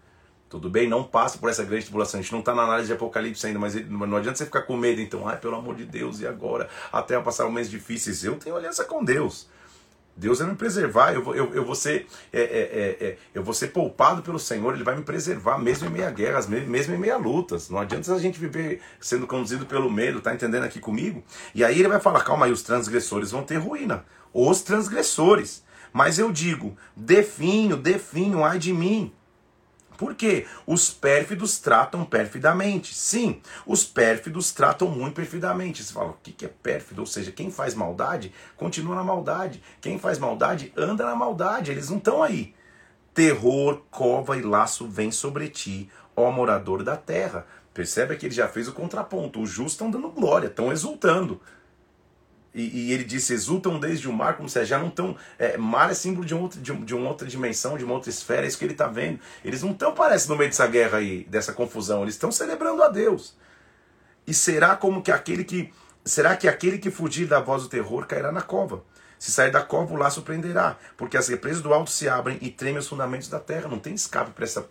[0.47, 0.87] Tudo bem?
[0.87, 2.19] Não passa por essa grande tribulação.
[2.19, 4.77] A gente não está na análise de Apocalipse ainda, mas não adianta você ficar com
[4.77, 6.69] medo, então, ai, pelo amor de Deus, e agora?
[6.91, 8.23] Até passar momentos difíceis.
[8.23, 9.47] Eu tenho aliança com Deus.
[10.17, 13.43] Deus vai me preservar, eu vou, eu, eu vou ser é, é, é, é, eu
[13.43, 16.97] vou ser poupado pelo Senhor, Ele vai me preservar, mesmo em meia guerra, mesmo em
[16.97, 17.69] meia lutas.
[17.69, 21.23] Não adianta a gente viver sendo conduzido pelo medo, tá entendendo aqui comigo?
[21.53, 24.05] E aí ele vai falar, calma aí, os transgressores vão ter ruína.
[24.33, 25.63] Os transgressores.
[25.91, 29.13] Mas eu digo, definho, definho, ai de mim.
[29.97, 32.93] Porque os pérfidos tratam perfidamente.
[32.93, 35.83] Sim, os pérfidos tratam muito perfidamente.
[35.83, 37.01] Você fala, o que é pérfido?
[37.01, 39.61] Ou seja, quem faz maldade, continua na maldade.
[39.81, 41.71] Quem faz maldade, anda na maldade.
[41.71, 42.53] Eles não estão aí.
[43.13, 47.45] Terror, cova e laço vem sobre ti, ó morador da terra.
[47.73, 49.41] Percebe que ele já fez o contraponto.
[49.41, 51.41] Os justos estão dando glória, estão exultando.
[52.55, 55.17] E, e, ele disse: exultam desde o mar, como se já não estão.
[55.37, 58.09] É, mar é símbolo de, um outro, de, de uma outra dimensão, de uma outra
[58.09, 59.19] esfera, é isso que ele está vendo.
[59.43, 62.87] Eles não estão, parece, no meio dessa guerra aí, dessa confusão, eles estão celebrando a
[62.87, 63.35] Deus.
[64.25, 65.73] E será como que aquele que.
[66.05, 68.83] Será que aquele que fugir da voz do terror cairá na cova?
[69.19, 72.51] Se sair da cova, o laço prenderá, porque as represas do alto se abrem e
[72.51, 73.67] tremem os fundamentos da terra.
[73.67, 74.65] Não tem escape para essa,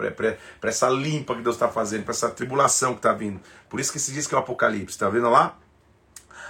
[0.63, 3.41] essa limpa que Deus está fazendo, para essa tribulação que está vindo.
[3.69, 4.95] Por isso que se diz que é o Apocalipse.
[4.95, 5.59] Está vendo lá?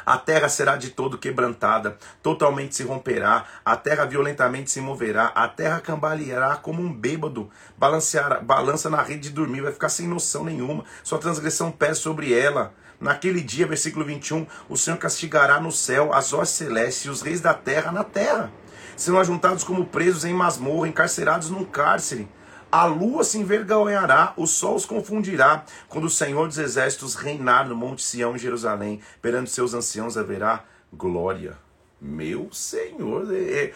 [0.05, 5.49] A terra será de todo quebrantada, totalmente se romperá, a terra violentamente se moverá, a
[5.49, 10.45] terra cambaleará como um bêbado, balanceará, balança na rede de dormir, vai ficar sem noção
[10.45, 12.75] nenhuma, sua transgressão pesa sobre ela.
[13.01, 17.41] Naquele dia, versículo 21, o Senhor castigará no céu as hostes celestes e os reis
[17.41, 18.51] da terra na terra.
[18.97, 22.29] Serão ajuntados como presos em masmorra, encarcerados num cárcere.
[22.75, 27.77] A lua se envergonhará, o sol os confundirá, quando o Senhor dos Exércitos reinar no
[27.77, 31.57] Monte Sião em Jerusalém, perante seus anciãos haverá glória.
[32.01, 33.73] Meu Senhor, é, é,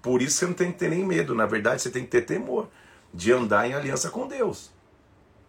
[0.00, 2.22] por isso você não tem que ter nem medo, na verdade você tem que ter
[2.22, 2.68] temor
[3.12, 4.70] de andar em aliança com Deus.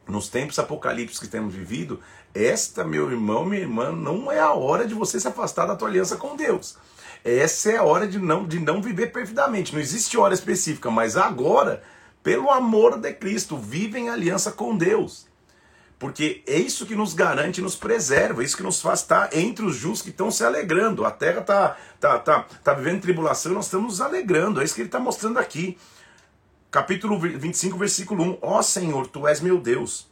[0.07, 1.99] Nos tempos apocalípticos que temos vivido,
[2.33, 5.89] esta, meu irmão, minha irmã, não é a hora de você se afastar da tua
[5.89, 6.75] aliança com Deus.
[7.23, 9.73] Essa é a hora de não, de não viver perfeitamente.
[9.73, 11.83] Não existe hora específica, mas agora
[12.23, 15.27] pelo amor de Cristo, vivem em aliança com Deus.
[15.99, 19.65] Porque é isso que nos garante, nos preserva, é isso que nos faz estar entre
[19.65, 21.05] os justos que estão se alegrando.
[21.05, 24.61] A terra está tá, tá, tá vivendo tribulação e nós estamos nos alegrando.
[24.61, 25.77] É isso que ele está mostrando aqui.
[26.71, 28.37] Capítulo 25, versículo 1.
[28.41, 30.07] Ó Senhor, tu és meu Deus.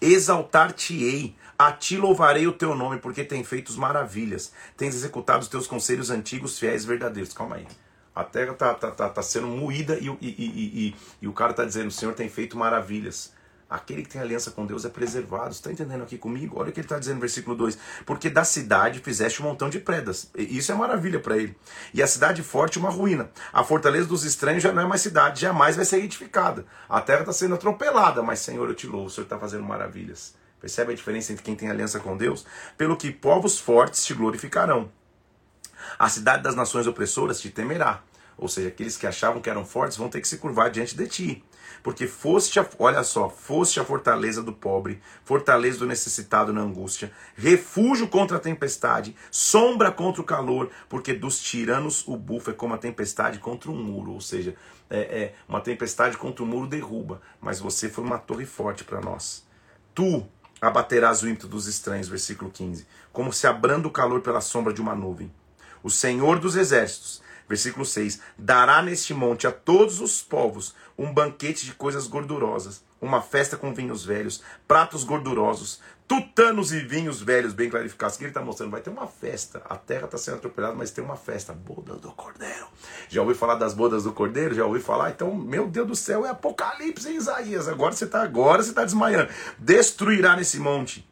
[0.00, 4.50] Exaltar-te-ei, a ti louvarei o teu nome, porque tem feito maravilhas.
[4.78, 7.34] Tens executado os teus conselhos antigos, fiéis e verdadeiros.
[7.34, 7.66] Calma aí.
[8.14, 11.52] A terra está tá, tá, tá sendo moída e, e, e, e, e o cara
[11.52, 13.32] está dizendo: o Senhor tem feito maravilhas.
[13.70, 15.52] Aquele que tem aliança com Deus é preservado.
[15.52, 16.58] Está entendendo aqui comigo?
[16.58, 17.78] Olha o que ele está dizendo no versículo 2.
[18.04, 20.28] Porque da cidade fizeste um montão de predas.
[20.36, 21.56] Isso é maravilha para ele.
[21.94, 23.30] E a cidade forte uma ruína.
[23.52, 26.66] A fortaleza dos estranhos já não é mais cidade, jamais vai ser edificada.
[26.88, 30.34] A terra está sendo atropelada, mas Senhor, eu te louvo, o Senhor está fazendo maravilhas.
[30.60, 32.44] Percebe a diferença entre quem tem aliança com Deus?
[32.76, 34.90] Pelo que povos fortes te glorificarão.
[35.98, 38.02] A cidade das nações opressoras te temerá.
[38.40, 41.06] Ou seja, aqueles que achavam que eram fortes vão ter que se curvar diante de
[41.06, 41.44] ti.
[41.82, 47.12] Porque foste, a, olha só, foste a fortaleza do pobre, fortaleza do necessitado na angústia,
[47.36, 52.74] refúgio contra a tempestade, sombra contra o calor, porque dos tiranos o bufo é como
[52.74, 54.12] a tempestade contra um muro.
[54.12, 54.54] Ou seja,
[54.88, 58.84] é, é uma tempestade contra o um muro derruba, mas você foi uma torre forte
[58.84, 59.46] para nós.
[59.94, 60.26] Tu
[60.62, 64.80] abaterás o ímpeto dos estranhos, versículo 15, como se abranda o calor pela sombra de
[64.80, 65.30] uma nuvem.
[65.82, 71.64] O Senhor dos exércitos, versículo 6, dará neste monte a todos os povos um banquete
[71.64, 77.70] de coisas gordurosas, uma festa com vinhos velhos, pratos gordurosos, tutanos e vinhos velhos bem
[77.70, 78.16] clarificados.
[78.16, 78.72] O que ele está mostrando?
[78.72, 79.62] Vai ter uma festa.
[79.64, 81.52] A terra está sendo atropelada, mas tem uma festa.
[81.52, 82.66] Bodas do Cordeiro.
[83.08, 84.54] Já ouviu falar das bodas do Cordeiro?
[84.54, 85.10] Já ouviu falar?
[85.10, 87.68] Então, meu Deus do céu, é Apocalipse em Isaías.
[87.68, 89.30] Agora você está agora você está desmaiando.
[89.58, 91.08] Destruirá nesse monte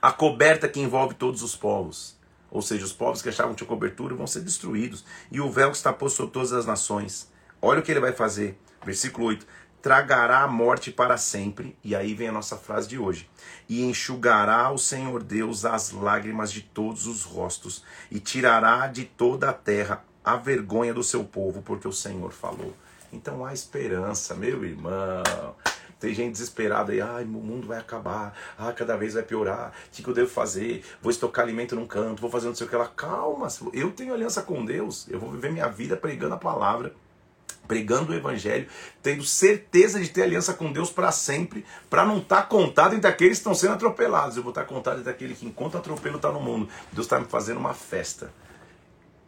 [0.00, 2.16] a coberta que envolve todos os povos
[2.54, 5.72] ou seja, os povos que achavam que tinha cobertura vão ser destruídos, e o véu
[5.72, 7.28] que está posto sobre todas as nações.
[7.60, 9.44] Olha o que ele vai fazer, versículo 8:
[9.82, 13.28] tragará a morte para sempre, e aí vem a nossa frase de hoje:
[13.68, 19.50] e enxugará o Senhor Deus as lágrimas de todos os rostos, e tirará de toda
[19.50, 22.72] a terra a vergonha do seu povo, porque o Senhor falou.
[23.12, 25.22] Então há esperança, meu irmão.
[25.98, 29.90] Tem gente desesperada aí, ai, o mundo vai acabar, ah, cada vez vai piorar, o
[29.90, 30.84] que, que eu devo fazer?
[31.00, 32.86] Vou estocar alimento num canto, vou fazer não sei o que lá.
[32.86, 36.94] Calma, eu tenho aliança com Deus, eu vou viver minha vida pregando a palavra
[37.66, 38.68] pregando o evangelho,
[39.02, 43.08] tendo certeza de ter aliança com Deus para sempre, para não estar tá contado entre
[43.08, 44.36] aqueles que estão sendo atropelados.
[44.36, 46.68] Eu vou estar tá contado entre aquele que enquanto atropelo está no mundo.
[46.92, 48.32] Deus está me fazendo uma festa.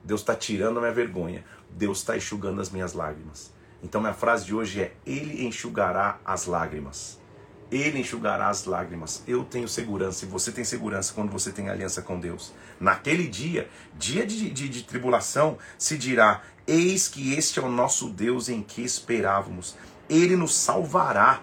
[0.05, 1.45] Deus está tirando a minha vergonha.
[1.71, 3.53] Deus está enxugando as minhas lágrimas.
[3.83, 7.19] Então minha frase de hoje é: Ele enxugará as lágrimas.
[7.71, 9.23] Ele enxugará as lágrimas.
[9.27, 12.53] Eu tenho segurança e você tem segurança quando você tem aliança com Deus.
[12.79, 18.09] Naquele dia, dia de, de, de tribulação, se dirá: Eis que este é o nosso
[18.09, 19.77] Deus em que esperávamos.
[20.09, 21.41] Ele nos salvará.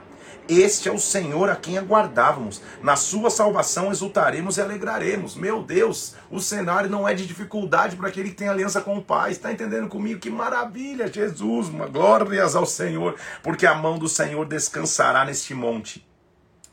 [0.49, 2.62] Este é o Senhor a quem aguardávamos.
[2.82, 5.36] Na sua salvação exultaremos e alegraremos.
[5.36, 9.03] Meu Deus, o cenário não é de dificuldade para aquele que tem aliança com o
[9.03, 9.32] Pai.
[9.32, 10.19] Está entendendo comigo?
[10.19, 11.69] Que maravilha, Jesus!
[11.69, 16.06] Uma glórias ao Senhor, porque a mão do Senhor descansará neste monte.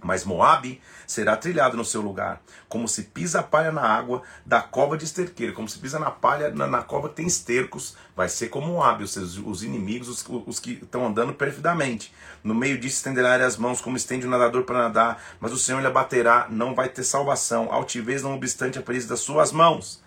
[0.02, 4.62] Mas Moabe será trilhado no seu lugar, como se pisa a palha na água da
[4.62, 8.28] cova de esterqueiro, como se pisa na palha na, na cova que tem estercos, vai
[8.28, 12.14] ser como Moabe, os, os inimigos, os, os que estão andando perfidamente.
[12.44, 15.80] No meio disso estenderá as mãos, como estende o nadador para nadar, mas o Senhor
[15.80, 20.00] lhe abaterá, não vai ter salvação, altivez não obstante a perícia das suas mãos.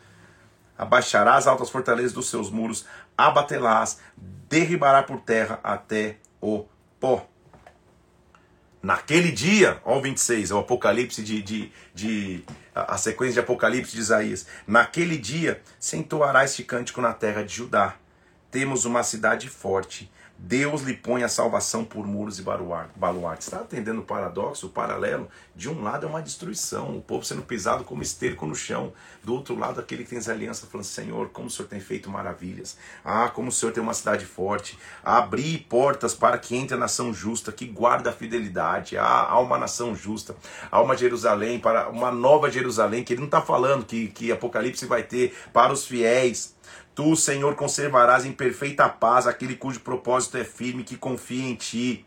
[0.77, 2.85] Abaixará as altas fortalezas dos seus muros,
[3.17, 3.99] abatelás,
[4.47, 6.63] derribará por terra até o
[6.97, 7.27] pó.
[8.83, 12.43] Naquele dia, ó o 26, é o Apocalipse de, de, de
[12.75, 14.45] a, a sequência de Apocalipse de Isaías.
[14.67, 17.95] Naquele dia se entoará este cântico na terra de Judá.
[18.51, 20.11] Temos uma cidade forte
[20.45, 23.47] Deus lhe põe a salvação por muros e baluartes.
[23.47, 25.29] Está atendendo o paradoxo, o paralelo?
[25.55, 28.91] De um lado é uma destruição, o povo sendo pisado como esterco no chão.
[29.23, 32.09] Do outro lado, aquele que tem as alianças falando: Senhor, como o Senhor tem feito
[32.09, 32.77] maravilhas.
[33.05, 34.77] Ah, como o Senhor tem uma cidade forte.
[35.01, 38.97] Abrir portas para que entre a nação justa, que guarda a fidelidade.
[38.97, 40.35] Ah, há uma nação justa.
[40.69, 44.85] Há uma Jerusalém, para uma nova Jerusalém, que ele não está falando que, que Apocalipse
[44.87, 46.53] vai ter para os fiéis
[46.95, 52.05] Tu, Senhor, conservarás em perfeita paz aquele cujo propósito é firme, que confia em ti.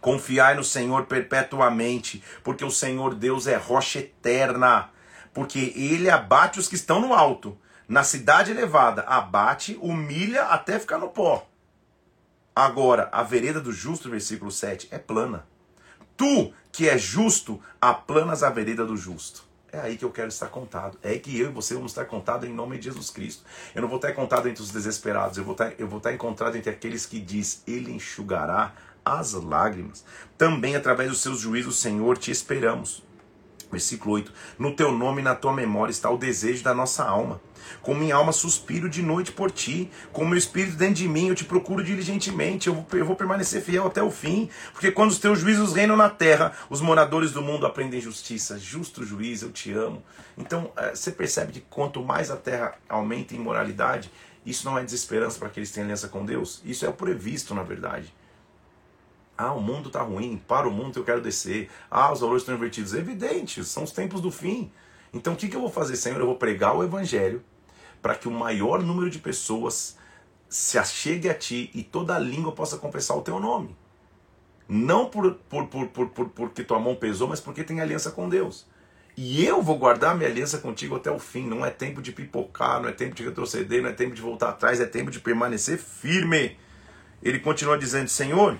[0.00, 4.90] Confiai no Senhor perpetuamente, porque o Senhor Deus é rocha eterna,
[5.32, 7.58] porque ele abate os que estão no alto.
[7.88, 11.46] Na cidade elevada, abate, humilha até ficar no pó.
[12.54, 15.46] Agora, a vereda do justo, versículo 7, é plana.
[16.16, 19.44] Tu, que é justo, aplanas a vereda do justo.
[19.72, 20.98] É aí que eu quero estar contado.
[21.02, 23.42] É aí que eu e você vamos estar contados em nome de Jesus Cristo.
[23.74, 26.56] Eu não vou estar contado entre os desesperados, eu vou estar, eu vou estar encontrado
[26.56, 30.04] entre aqueles que diz, Ele enxugará as lágrimas.
[30.36, 33.02] Também através dos seus juízos, Senhor, te esperamos.
[33.70, 37.40] Versículo 8: No teu nome e na tua memória está o desejo da nossa alma.
[37.80, 41.34] Com minha alma suspiro de noite por ti, com meu espírito dentro de mim eu
[41.34, 45.18] te procuro diligentemente, eu vou, eu vou permanecer fiel até o fim, porque quando os
[45.18, 49.72] teus juízos reinam na terra, os moradores do mundo aprendem justiça, justo juiz, eu te
[49.72, 50.02] amo.
[50.36, 54.10] Então eh, você percebe que quanto mais a terra aumenta em moralidade,
[54.44, 57.54] isso não é desesperança para aqueles que têm aliança com Deus, isso é o previsto
[57.54, 58.12] na verdade.
[59.36, 61.70] Ah, o mundo está ruim, para o mundo eu quero descer.
[61.90, 62.94] Ah, os valores estão invertidos.
[62.94, 64.70] Evidente, são os tempos do fim.
[65.12, 66.20] Então o que, que eu vou fazer, Senhor?
[66.20, 67.42] Eu vou pregar o Evangelho
[68.02, 69.96] para que o maior número de pessoas
[70.48, 73.74] se achegue a Ti e toda a língua possa confessar o Teu nome.
[74.68, 78.28] Não por, por, por, por, por, porque tua mão pesou, mas porque tem aliança com
[78.28, 78.66] Deus.
[79.16, 81.46] E eu vou guardar minha aliança contigo até o fim.
[81.46, 84.50] Não é tempo de pipocar, não é tempo de retroceder, não é tempo de voltar
[84.50, 86.56] atrás, é tempo de permanecer firme.
[87.22, 88.58] Ele continua dizendo: Senhor,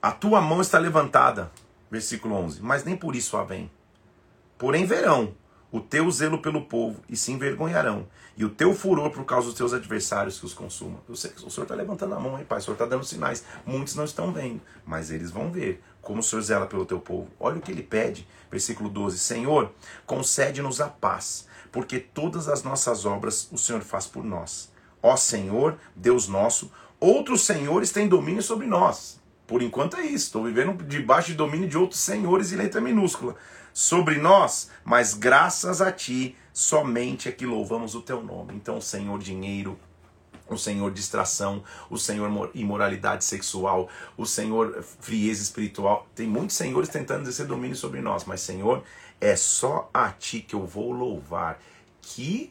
[0.00, 1.52] a tua mão está levantada,
[1.90, 3.70] versículo 11, mas nem por isso a vem.
[4.56, 5.34] Porém verão
[5.72, 8.06] o teu zelo pelo povo e se envergonharão,
[8.36, 11.00] e o teu furor por causa dos teus adversários que os consumam.
[11.08, 12.58] Eu sei que o Senhor está levantando a mão, hein, Pai?
[12.58, 13.42] O Senhor está dando sinais.
[13.64, 17.28] Muitos não estão vendo, mas eles vão ver como o Senhor zela pelo teu povo.
[17.40, 19.72] Olha o que ele pede, versículo 12: Senhor,
[20.04, 24.70] concede-nos a paz, porque todas as nossas obras o Senhor faz por nós.
[25.02, 29.20] Ó Senhor, Deus nosso, outros senhores têm domínio sobre nós.
[29.46, 30.26] Por enquanto é isso.
[30.26, 33.36] Estou vivendo debaixo de domínio de outros senhores e letra minúscula.
[33.72, 38.54] Sobre nós, mas graças a ti, somente é que louvamos o teu nome.
[38.54, 39.78] Então, Senhor, dinheiro,
[40.48, 46.06] o Senhor distração, o Senhor imoralidade sexual, o Senhor frieza espiritual.
[46.14, 48.82] Tem muitos senhores tentando exercer domínio sobre nós, mas Senhor,
[49.20, 51.58] é só a ti que eu vou louvar.
[52.02, 52.50] Que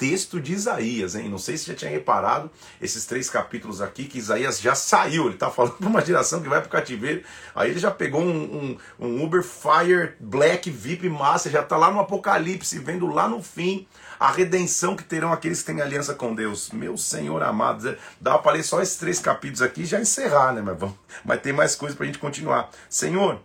[0.00, 1.28] texto de Isaías, hein?
[1.28, 5.34] Não sei se já tinha reparado esses três capítulos aqui, que Isaías já saiu, ele
[5.34, 7.22] está falando para uma geração que vai para o cativeiro,
[7.54, 11.90] aí ele já pegou um, um, um, Uber Fire Black VIP Massa, já está lá
[11.90, 13.86] no Apocalipse, vendo lá no fim
[14.18, 16.70] a redenção que terão aqueles que têm aliança com Deus.
[16.70, 20.62] Meu Senhor amado, dá para ler só esses três capítulos aqui e já encerrar, né?
[20.62, 22.70] Mas, vamos, mas tem mais coisa para a gente continuar.
[22.88, 23.38] Senhor,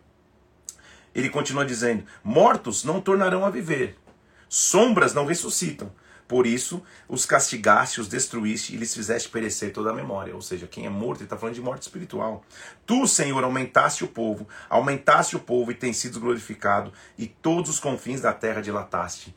[1.13, 3.97] ele continua dizendo: mortos não tornarão a viver,
[4.47, 5.91] sombras não ressuscitam
[6.27, 10.33] por isso, os castigaste, os destruíste e lhes fizeste perecer toda a memória.
[10.33, 12.43] Ou seja, quem é morto, ele está falando de morte espiritual.
[12.85, 17.79] Tu, Senhor, aumentaste o povo, aumentaste o povo e tem sido glorificado, e todos os
[17.79, 19.35] confins da terra dilataste.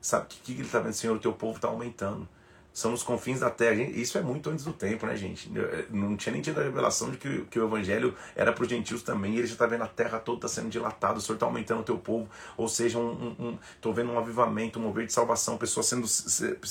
[0.00, 0.92] Sabe o que, que ele está vendo?
[0.92, 2.28] Senhor, o teu povo está aumentando.
[2.72, 3.82] São os confins da terra.
[3.82, 5.50] Isso é muito antes do tempo, né, gente?
[5.56, 8.68] Eh, não tinha nem tido a revelação de que, que o evangelho era para os
[8.68, 9.34] gentios também.
[9.34, 11.84] E ele já está vendo a terra toda sendo dilatada, o Senhor está aumentando o
[11.84, 12.28] teu povo.
[12.56, 16.06] Ou seja, um, um, um, vendo um avivamento, um mover de salvação, pessoas sendo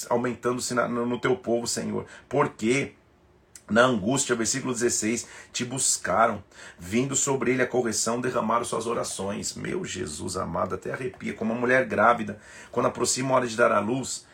[0.10, 2.06] aumentando-se no teu povo, Senhor.
[2.28, 2.94] Por quê?
[3.70, 6.44] Na angústia, versículo 16, te buscaram,
[6.80, 9.54] vindo sobre ele a correção, derramaram suas orações.
[9.54, 12.40] Meu Jesus amado, até arrepia, como uma mulher grávida,
[12.72, 14.26] quando aproxima a hora de dar à luz,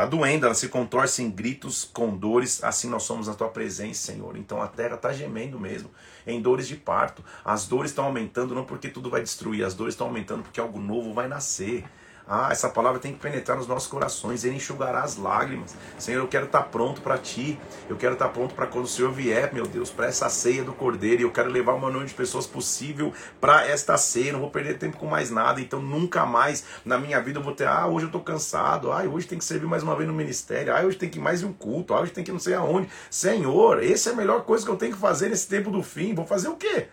[0.00, 4.10] Está doendo, ela se contorce em gritos com dores, assim nós somos na tua presença,
[4.10, 4.34] Senhor.
[4.34, 5.90] Então a terra está gemendo mesmo,
[6.26, 7.22] em dores de parto.
[7.44, 10.80] As dores estão aumentando não porque tudo vai destruir, as dores estão aumentando porque algo
[10.80, 11.84] novo vai nascer.
[12.32, 15.74] Ah, essa palavra tem que penetrar nos nossos corações, ele enxugará as lágrimas.
[15.98, 17.58] Senhor, eu quero estar pronto para ti.
[17.88, 20.72] Eu quero estar pronto para quando o Senhor vier, meu Deus, para essa ceia do
[20.72, 21.22] Cordeiro.
[21.22, 24.32] E eu quero levar o maior número de pessoas possível para esta ceia.
[24.32, 25.60] Não vou perder tempo com mais nada.
[25.60, 28.92] Então nunca mais na minha vida eu vou ter, ah, hoje eu estou cansado.
[28.92, 30.72] Ah, hoje tem que servir mais uma vez no ministério.
[30.72, 31.94] Ah, hoje tem que ir mais um culto.
[31.94, 32.88] Ah, hoje tem que não sei aonde.
[33.10, 36.14] Senhor, essa é a melhor coisa que eu tenho que fazer nesse tempo do fim.
[36.14, 36.86] Vou fazer o quê?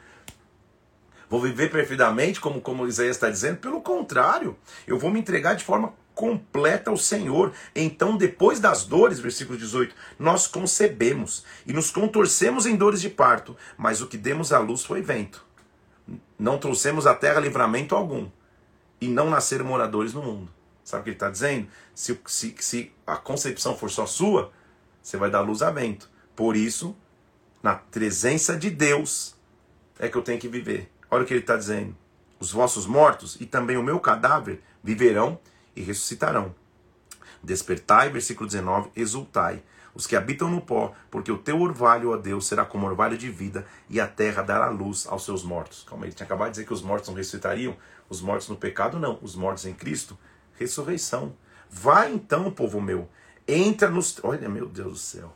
[1.29, 3.57] Vou viver perfeitamente, como, como Isaías está dizendo?
[3.57, 7.53] Pelo contrário, eu vou me entregar de forma completa ao Senhor.
[7.75, 13.55] Então, depois das dores, versículo 18, nós concebemos e nos contorcemos em dores de parto,
[13.77, 15.45] mas o que demos à luz foi vento.
[16.39, 18.29] Não trouxemos à terra livramento algum,
[18.99, 20.51] e não nasceram moradores no mundo.
[20.83, 21.67] Sabe o que ele está dizendo?
[21.93, 24.51] Se, se, se a concepção for só sua,
[25.03, 26.09] você vai dar luz a vento.
[26.35, 26.95] Por isso,
[27.61, 29.35] na presença de Deus,
[29.99, 30.89] é que eu tenho que viver.
[31.09, 31.95] Olha o que ele está dizendo.
[32.39, 35.39] Os vossos mortos e também o meu cadáver viverão
[35.75, 36.53] e ressuscitarão.
[37.41, 42.45] Despertai, versículo 19, exultai, os que habitam no pó, porque o teu orvalho, ó Deus,
[42.45, 45.83] será como orvalho de vida, e a terra dará luz aos seus mortos.
[45.87, 47.75] Calma, ele tinha acabado de dizer que os mortos não ressuscitariam,
[48.09, 50.17] os mortos no pecado não, os mortos em Cristo,
[50.53, 51.35] ressurreição.
[51.69, 53.09] Vai então, povo meu,
[53.47, 54.19] entra nos.
[54.23, 55.33] Olha, meu Deus do céu.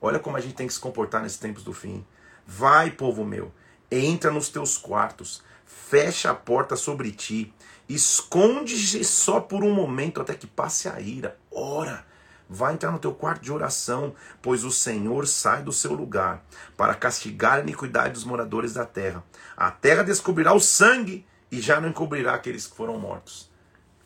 [0.00, 2.04] Olha como a gente tem que se comportar nesses tempos do fim.
[2.46, 3.52] Vai, povo meu,
[3.90, 7.52] entra nos teus quartos, fecha a porta sobre ti,
[7.88, 11.36] esconde-se só por um momento até que passe a ira.
[11.50, 12.06] Ora,
[12.48, 16.44] vai entrar no teu quarto de oração, pois o Senhor sai do seu lugar
[16.76, 19.24] para castigar a iniquidade dos moradores da terra.
[19.56, 23.50] A terra descobrirá o sangue e já não encobrirá aqueles que foram mortos.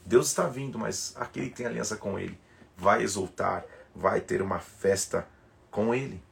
[0.07, 2.38] Deus está vindo, mas aquele que tem aliança com ele
[2.77, 5.27] vai exultar, vai ter uma festa
[5.70, 6.23] com ele.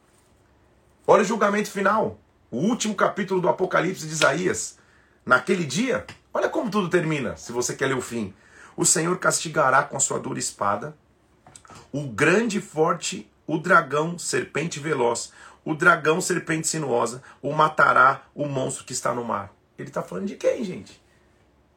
[1.06, 2.18] Olha o julgamento final
[2.52, 4.78] o último capítulo do Apocalipse de Isaías.
[5.24, 8.34] Naquele dia, olha como tudo termina, se você quer ler o fim.
[8.76, 10.94] O Senhor castigará com sua dura espada
[11.90, 15.32] o grande e forte, o dragão, serpente veloz,
[15.64, 19.50] o dragão, serpente sinuosa, o matará o monstro que está no mar.
[19.78, 21.00] Ele está falando de quem, gente?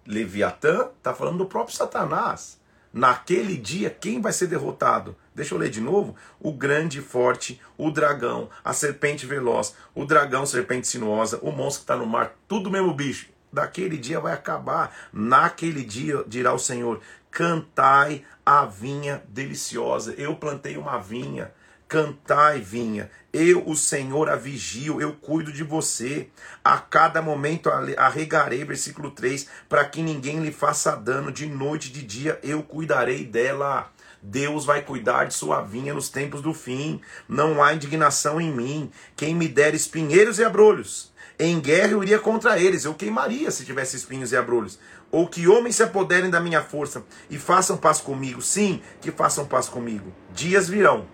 [0.05, 2.59] Leviatã está falando do próprio Satanás.
[2.95, 5.17] Naquele dia, quem vai ser derrotado?
[5.36, 6.15] Deixa eu ler de novo.
[6.39, 11.84] O grande forte, o dragão, a serpente veloz, o dragão, serpente sinuosa, o monstro que
[11.84, 13.27] está no mar, tudo mesmo bicho.
[13.51, 14.95] Daquele dia vai acabar.
[15.12, 20.13] Naquele dia, dirá o Senhor: cantai a vinha deliciosa.
[20.17, 21.51] Eu plantei uma vinha
[21.88, 26.30] Cantai, vinha, eu, o Senhor, a vigio, eu cuido de você.
[26.63, 31.91] A cada momento arregarei, versículo 3, para que ninguém lhe faça dano, de noite e
[31.91, 33.91] de dia eu cuidarei dela.
[34.19, 37.00] Deus vai cuidar de sua vinha nos tempos do fim.
[37.30, 38.89] Não há indignação em mim.
[39.15, 42.84] Quem me der espinheiros e abrolhos, em guerra eu iria contra eles.
[42.84, 44.80] Eu queimaria se tivesse espinhos e abrolhos.
[45.12, 48.41] Ou que homens se apoderem da minha força e façam paz comigo.
[48.41, 50.12] Sim, que façam paz comigo.
[50.34, 51.13] Dias virão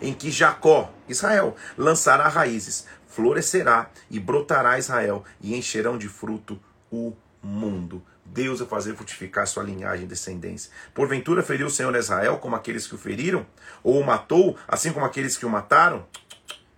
[0.00, 6.60] em que Jacó, Israel, lançará raízes, florescerá e brotará Israel e encherão de fruto
[6.90, 8.02] o mundo.
[8.24, 10.70] Deus vai fazer frutificar sua linhagem e descendência.
[10.94, 13.44] Porventura feriu o Senhor Israel como aqueles que o feriram?
[13.82, 16.06] Ou o matou, assim como aqueles que o mataram?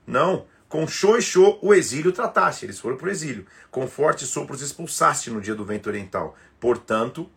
[0.06, 0.46] Não.
[0.68, 3.44] Com show e show o exílio trataste, eles foram para o exílio.
[3.70, 6.35] Com fortes sopros expulsaste no dia do vento oriental.
[6.58, 7.28] Portanto,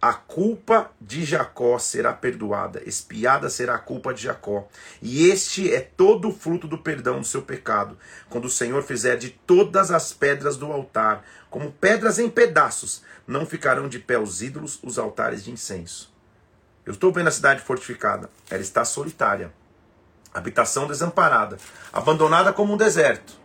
[0.00, 4.66] a culpa de Jacó será perdoada, espiada será a culpa de Jacó.
[5.02, 7.98] E este é todo o fruto do perdão do seu pecado,
[8.30, 13.44] quando o Senhor fizer de todas as pedras do altar, como pedras em pedaços, não
[13.44, 16.10] ficarão de pé os ídolos, os altares de incenso.
[16.86, 19.52] Eu estou vendo a cidade fortificada, ela está solitária,
[20.32, 21.58] habitação desamparada,
[21.92, 23.38] abandonada como um deserto.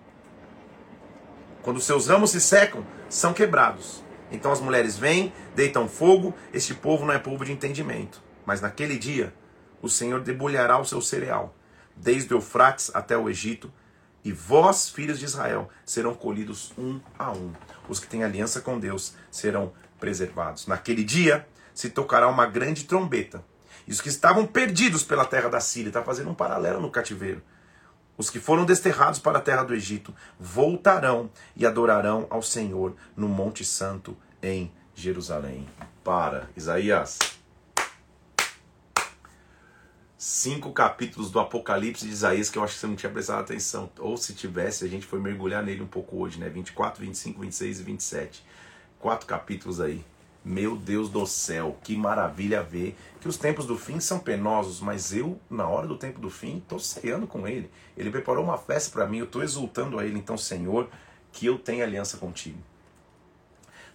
[1.61, 7.05] Quando seus ramos se secam, são quebrados então as mulheres vêm, deitam fogo, este povo
[7.05, 8.21] não é povo de entendimento.
[8.45, 9.33] Mas naquele dia,
[9.81, 11.55] o Senhor debulhará o seu cereal,
[11.95, 13.71] desde o Eufrates até o Egito,
[14.23, 17.53] e vós, filhos de Israel, serão colhidos um a um.
[17.87, 20.65] Os que têm aliança com Deus serão preservados.
[20.65, 23.43] Naquele dia se tocará uma grande trombeta,
[23.87, 27.43] E os que estavam perdidos pela terra da Síria, está fazendo um paralelo no cativeiro.
[28.17, 33.27] Os que foram desterrados para a terra do Egito voltarão e adorarão ao Senhor no
[33.27, 35.67] Monte Santo em Jerusalém.
[36.03, 37.19] Para, Isaías.
[40.17, 43.91] Cinco capítulos do Apocalipse de Isaías que eu acho que você não tinha prestado atenção.
[43.99, 46.49] Ou se tivesse, a gente foi mergulhar nele um pouco hoje, né?
[46.49, 48.45] 24, 25, 26 e 27.
[48.97, 50.03] Quatro capítulos aí.
[50.45, 55.11] Meu Deus do céu, que maravilha ver que os tempos do fim são penosos, mas
[55.11, 57.71] eu, na hora do tempo do fim, estou ceando com Ele.
[57.97, 60.19] Ele preparou uma festa para mim, eu estou exultando a Ele.
[60.19, 60.87] Então, Senhor,
[61.31, 62.59] que eu tenha aliança contigo.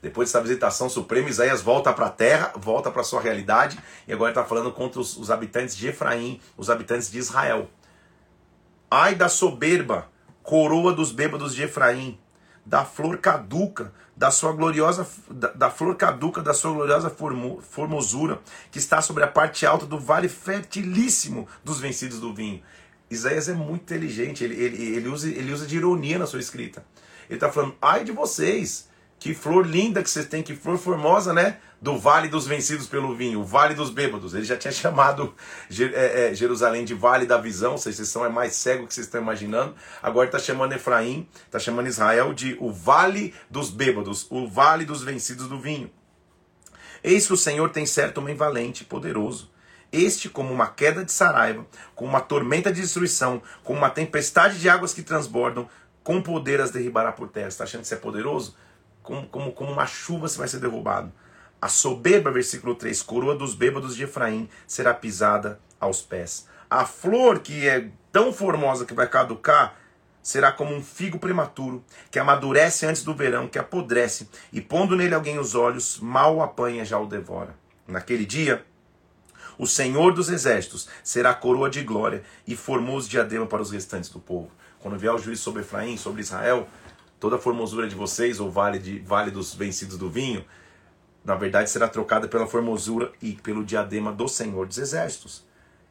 [0.03, 3.79] Depois dessa visitação suprema, Isaías volta para a terra, volta para sua realidade,
[4.09, 7.71] e agora está falando contra os, os habitantes de Efraim, os habitantes de Israel.
[8.91, 10.09] Ai da soberba,
[10.43, 12.19] coroa dos bêbados de Efraim,
[12.71, 18.41] da flor caduca, da sua gloriosa da, da flor caduca da sua gloriosa formo, formosura,
[18.71, 22.63] que está sobre a parte alta do vale fertilíssimo dos vencidos do vinho.
[23.11, 26.85] Isaías é muito inteligente, ele, ele, ele, usa, ele usa de ironia na sua escrita.
[27.29, 28.89] Ele está falando, ai de vocês,
[29.21, 31.59] que flor linda que vocês têm, que flor formosa, né?
[31.79, 34.33] Do Vale dos Vencidos pelo Vinho, o Vale dos Bêbados.
[34.33, 35.35] Ele já tinha chamado
[35.71, 39.21] é, é, Jerusalém de Vale da Visão, vocês são é mais cego que vocês estão
[39.21, 39.75] imaginando.
[40.03, 45.03] Agora está chamando Efraim, está chamando Israel de o Vale dos Bêbados, o Vale dos
[45.03, 45.91] Vencidos do Vinho.
[47.05, 49.51] Eis que o Senhor tem certo homem valente e poderoso.
[49.93, 54.69] Este, como uma queda de saraiva, como uma tormenta de destruição, como uma tempestade de
[54.69, 55.69] águas que transbordam,
[56.03, 57.49] com poder as derribará por terra.
[57.49, 58.55] Está achando que você é poderoso?
[59.11, 61.13] Como, como, como uma chuva você vai ser derrubado.
[61.61, 66.47] A soberba, versículo 3, coroa dos bêbados de Efraim será pisada aos pés.
[66.71, 69.75] A flor que é tão formosa que vai caducar
[70.23, 75.15] será como um figo prematuro, que amadurece antes do verão, que apodrece, e pondo nele
[75.15, 77.57] alguém os olhos, mal o apanha, já o devora.
[77.89, 78.65] Naquele dia,
[79.59, 84.21] o Senhor dos exércitos será coroa de glória e formoso diadema para os restantes do
[84.21, 84.51] povo.
[84.79, 86.69] Quando vier o juízo sobre Efraim, sobre Israel,
[87.21, 90.45] toda a formosura de vocês, ou vale, de, vale dos vencidos do vinho,
[91.23, 95.45] na verdade será trocada pela formosura e pelo diadema do Senhor dos Exércitos.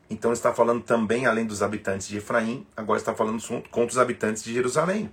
[0.09, 4.43] Então está falando também, além dos habitantes de Efraim, agora está falando contra os habitantes
[4.43, 5.11] de Jerusalém.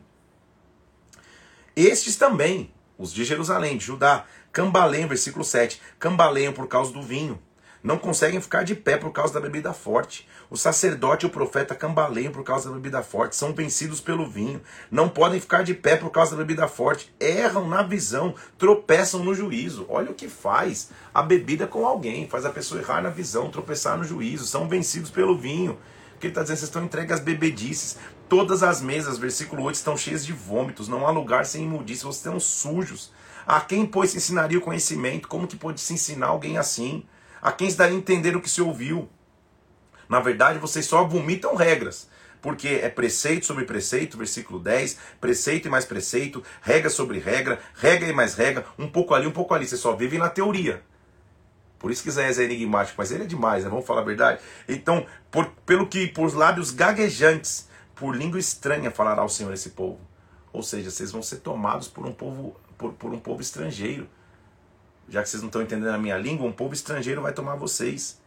[1.77, 7.39] Estes também, os de Jerusalém, de Judá, cambaleiam, versículo 7, cambaleiam por causa do vinho.
[7.87, 10.27] Não conseguem ficar de pé por causa da bebida forte.
[10.51, 14.61] O sacerdote e o profeta cambaleiam por causa da bebida forte, são vencidos pelo vinho,
[14.91, 19.33] não podem ficar de pé por causa da bebida forte, erram na visão, tropeçam no
[19.33, 19.87] juízo.
[19.89, 23.97] Olha o que faz a bebida com alguém, faz a pessoa errar na visão, tropeçar
[23.97, 25.79] no juízo, são vencidos pelo vinho.
[26.17, 26.57] O que ele está dizendo?
[26.57, 27.99] Vocês estão entregues às bebedices.
[28.29, 32.17] Todas as mesas, versículo 8, estão cheias de vômitos, não há lugar sem imundícia, vocês
[32.17, 33.13] estão sujos.
[33.47, 35.29] A quem, pois, ensinaria o conhecimento?
[35.29, 37.05] Como que pode se ensinar alguém assim?
[37.41, 39.09] A quem se daria entender o que se ouviu?
[40.09, 42.09] Na verdade, vocês só vomitam regras.
[42.41, 48.09] Porque é preceito sobre preceito, versículo 10, preceito e mais preceito, regra sobre regra, regra
[48.09, 49.67] e mais regra, um pouco ali, um pouco ali.
[49.67, 50.83] Você só vive na teoria.
[51.79, 53.71] Por isso que Isaías é enigmático, mas ele é demais, né?
[53.71, 54.41] vamos falar a verdade.
[54.69, 60.01] Então, por, pelo que por lábios gaguejantes, por língua estranha falará o Senhor esse povo.
[60.53, 64.09] Ou seja, vocês vão ser tomados por um povo, por, por um povo estrangeiro.
[65.09, 68.19] Já que vocês não estão entendendo a minha língua, um povo estrangeiro vai tomar vocês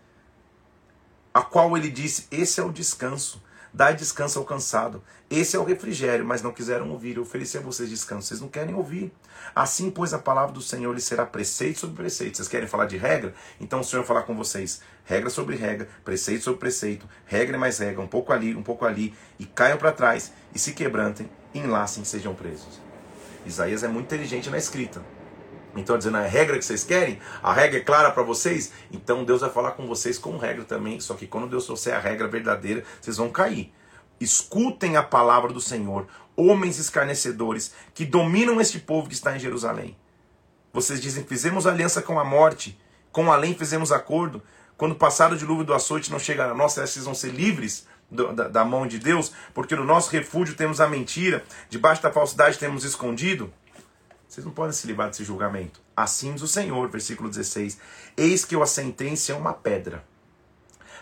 [1.33, 3.41] a qual ele disse: Esse é o descanso,
[3.73, 5.03] dai descanso ao cansado.
[5.29, 7.17] Esse é o refrigério, mas não quiseram ouvir.
[7.17, 9.11] Eu ofereci a vocês descanso, vocês não querem ouvir.
[9.55, 12.37] Assim, pois, a palavra do Senhor lhe será preceito sobre preceito.
[12.37, 13.33] Vocês querem falar de regra?
[13.59, 17.77] Então o Senhor falar com vocês: regra sobre regra, preceito sobre preceito, regra e mais
[17.77, 22.03] regra, um pouco ali, um pouco ali, e caiam para trás, e se quebrantem, enlacem,
[22.03, 22.81] sejam presos.
[23.45, 25.01] Isaías é muito inteligente na escrita.
[25.79, 29.41] Então, dizendo a regra que vocês querem, a regra é clara para vocês, então Deus
[29.41, 30.99] vai falar com vocês com regra também.
[30.99, 33.73] Só que quando Deus trouxer a regra verdadeira, vocês vão cair.
[34.19, 39.97] Escutem a palavra do Senhor, homens escarnecedores que dominam este povo que está em Jerusalém.
[40.73, 42.79] Vocês dizem: fizemos aliança com a morte,
[43.11, 44.43] com além fizemos acordo.
[44.77, 48.47] Quando passar o dilúvio do açoite não chegar a nós, vocês vão ser livres da,
[48.47, 52.83] da mão de Deus, porque no nosso refúgio temos a mentira, debaixo da falsidade temos
[52.83, 53.53] escondido.
[54.29, 55.81] Vocês não podem se livrar desse julgamento.
[55.97, 57.79] Assim diz o Senhor, versículo 16:
[58.15, 60.05] Eis que eu a sentença é uma pedra,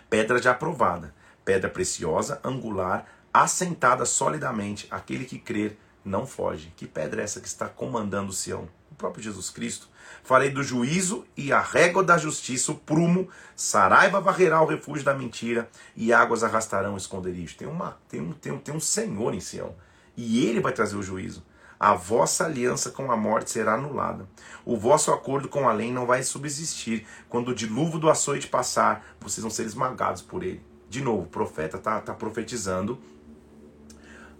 [0.09, 1.13] pedra já aprovada,
[1.43, 4.87] pedra preciosa, angular, assentada solidamente.
[4.89, 6.71] Aquele que crer não foge.
[6.77, 8.69] Que pedra é essa que está comandando Sião?
[8.89, 9.89] O próprio Jesus Cristo.
[10.23, 15.13] Farei do juízo e a régua da justiça, o prumo, Saraiva varrerá o refúgio da
[15.13, 17.57] mentira e águas arrastarão o esconderijo.
[17.57, 19.75] Tem, uma, tem, um, tem, um, tem um Senhor em Sião.
[20.15, 21.43] E ele vai trazer o juízo.
[21.79, 24.27] A vossa aliança com a morte será anulada.
[24.65, 27.05] O vosso acordo com a lei não vai subsistir.
[27.29, 30.61] Quando o dilúvio do açoite passar, vocês vão ser esmagados por ele.
[30.89, 32.99] De novo, o profeta está tá profetizando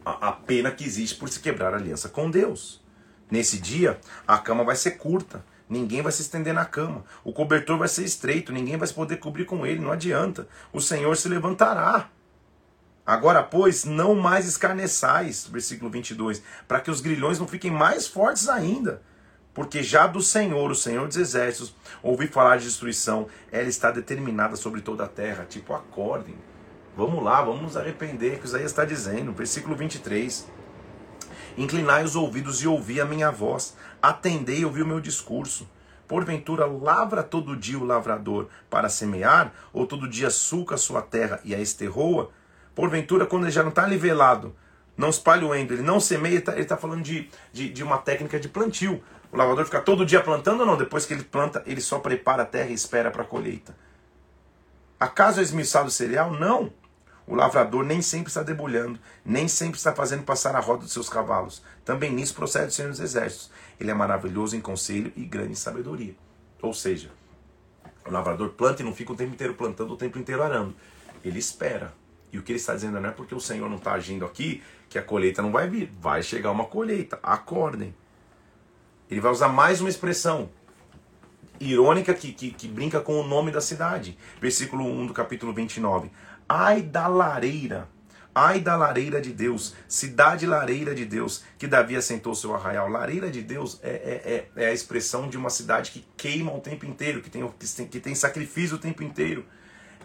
[0.03, 2.81] a, a pena que existe por se quebrar a aliança com Deus.
[3.29, 7.03] Nesse dia, a cama vai ser curta, ninguém vai se estender na cama.
[7.23, 10.47] O cobertor vai ser estreito, ninguém vai poder cobrir com ele, não adianta.
[10.71, 12.09] O Senhor se levantará.
[13.08, 18.49] Agora, pois, não mais escarneçais, versículo 22, para que os grilhões não fiquem mais fortes
[18.49, 19.01] ainda.
[19.53, 24.58] Porque já do Senhor, o Senhor dos Exércitos, ouvi falar de destruição, ela está determinada
[24.58, 25.45] sobre toda a terra.
[25.45, 26.36] Tipo, acordem.
[26.97, 30.45] Vamos lá, vamos nos arrepender, que Isaías está dizendo, versículo 23.
[31.58, 35.66] Inclinai os ouvidos e ouvi a minha voz, atendei e ouvi o meu discurso.
[36.10, 41.39] Porventura lavra todo dia o lavrador para semear, ou todo dia suca a sua terra
[41.45, 42.32] e a esterroa?
[42.78, 44.55] Porventura, quando ele já não está nivelado,
[44.95, 47.97] não espalha o endo, ele não semeia, ele está tá falando de, de, de, uma
[47.97, 49.03] técnica de plantio.
[49.32, 50.78] O lavrador fica todo dia plantando ou não?
[50.78, 53.75] Depois que ele planta, ele só prepara a terra e espera para a colheita.
[54.99, 56.32] Acaso é esmiçado o cereal?
[56.32, 56.71] Não.
[57.25, 61.09] O lavrador nem sempre está debulhando, nem sempre está fazendo passar a roda dos seus
[61.09, 61.63] cavalos.
[61.84, 63.49] Também nisso procede o Senhor dos Exércitos.
[63.80, 66.15] Ele é maravilhoso em conselho e grande em sabedoria.
[66.61, 67.09] Ou seja,
[68.05, 70.75] o lavrador planta e não fica o tempo inteiro plantando, o tempo inteiro arando.
[71.25, 71.91] Ele espera.
[72.32, 74.61] E o que ele está dizendo não é porque o Senhor não está agindo aqui
[74.89, 75.91] que a colheita não vai vir.
[75.99, 77.19] Vai chegar uma colheita.
[77.23, 77.93] Acordem.
[79.09, 80.49] Ele vai usar mais uma expressão
[81.59, 84.17] irônica que, que, que, brinca com o nome da cidade.
[84.39, 86.11] Versículo 1 do capítulo 29.
[86.47, 87.89] Ai da lareira,
[88.36, 92.89] ai da lareira de Deus, cidade lareira de Deus, que Davi assentou seu arraial.
[92.89, 96.59] Lareira de Deus é, é, é, é a expressão de uma cidade que queima o
[96.59, 99.45] tempo inteiro, que tem, que tem, que tem sacrifício o tempo inteiro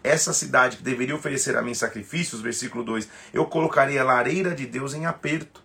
[0.02, 4.66] essa cidade que deveria oferecer a mim sacrifícios, versículo 2, eu colocarei a lareira de
[4.66, 5.62] Deus em aperto.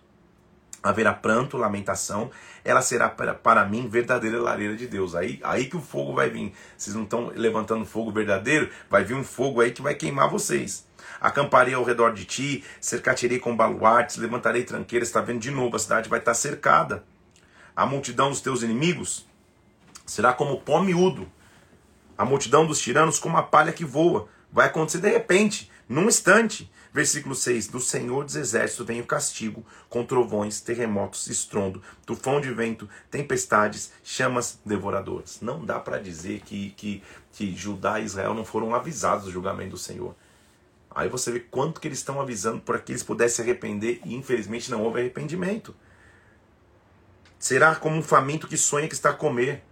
[0.80, 2.30] Haverá pranto, lamentação,
[2.64, 5.16] ela será para, para mim verdadeira lareira de Deus.
[5.16, 6.52] Aí, aí que o fogo vai vir.
[6.76, 10.86] Vocês não estão levantando fogo verdadeiro, vai vir um fogo aí que vai queimar vocês.
[11.20, 15.08] Acamparei ao redor de ti, cercatirei com baluartes, levantarei tranqueiras.
[15.08, 17.02] Está vendo de novo, a cidade vai estar cercada.
[17.74, 19.26] A multidão dos teus inimigos
[20.06, 21.28] será como pó miúdo
[22.18, 24.28] a multidão dos tiranos como a palha que voa.
[24.52, 26.70] Vai acontecer de repente, num instante.
[26.92, 32.52] Versículo 6: Do Senhor dos Exércitos vem o castigo, com trovões, terremotos, estrondo, tufão de
[32.52, 35.38] vento, tempestades, chamas devoradoras.
[35.40, 37.02] Não dá para dizer que, que,
[37.32, 40.16] que Judá e Israel não foram avisados do julgamento do Senhor.
[40.90, 44.16] Aí você vê quanto que eles estão avisando para que eles pudessem se arrepender e
[44.16, 45.76] infelizmente não houve arrependimento.
[47.38, 49.62] Será como um faminto que sonha que está a comer.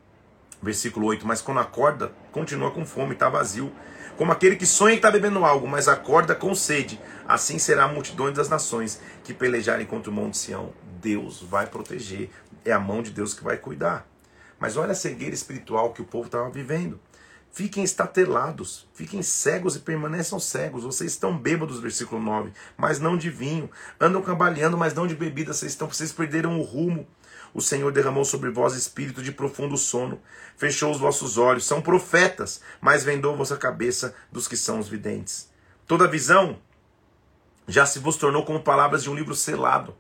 [0.63, 3.73] Versículo 8: Mas quando acorda, continua com fome, está vazio.
[4.19, 7.01] Como aquele que sonha que está bebendo algo, mas acorda com sede.
[7.27, 10.71] Assim será a multidão das nações que pelejarem contra o monte Sião.
[11.01, 12.29] Deus vai proteger.
[12.63, 14.07] É a mão de Deus que vai cuidar.
[14.59, 17.01] Mas olha a cegueira espiritual que o povo estava vivendo.
[17.51, 20.85] Fiquem estatelados, fiquem cegos e permaneçam cegos.
[20.85, 23.71] Vocês estão bêbados, versículo 9, mas não de vinho.
[23.99, 25.55] Andam cambaleando, mas não de bebida.
[25.55, 27.07] Vocês estão, vocês perderam o rumo.
[27.57, 30.21] O Senhor derramou sobre vós espírito de profundo sono,
[30.59, 35.51] fechou os vossos olhos, são profetas, mas vendou vossa cabeça dos que são os videntes.
[35.87, 36.59] Toda visão
[37.67, 39.97] já se vos tornou como palavras de um livro selado,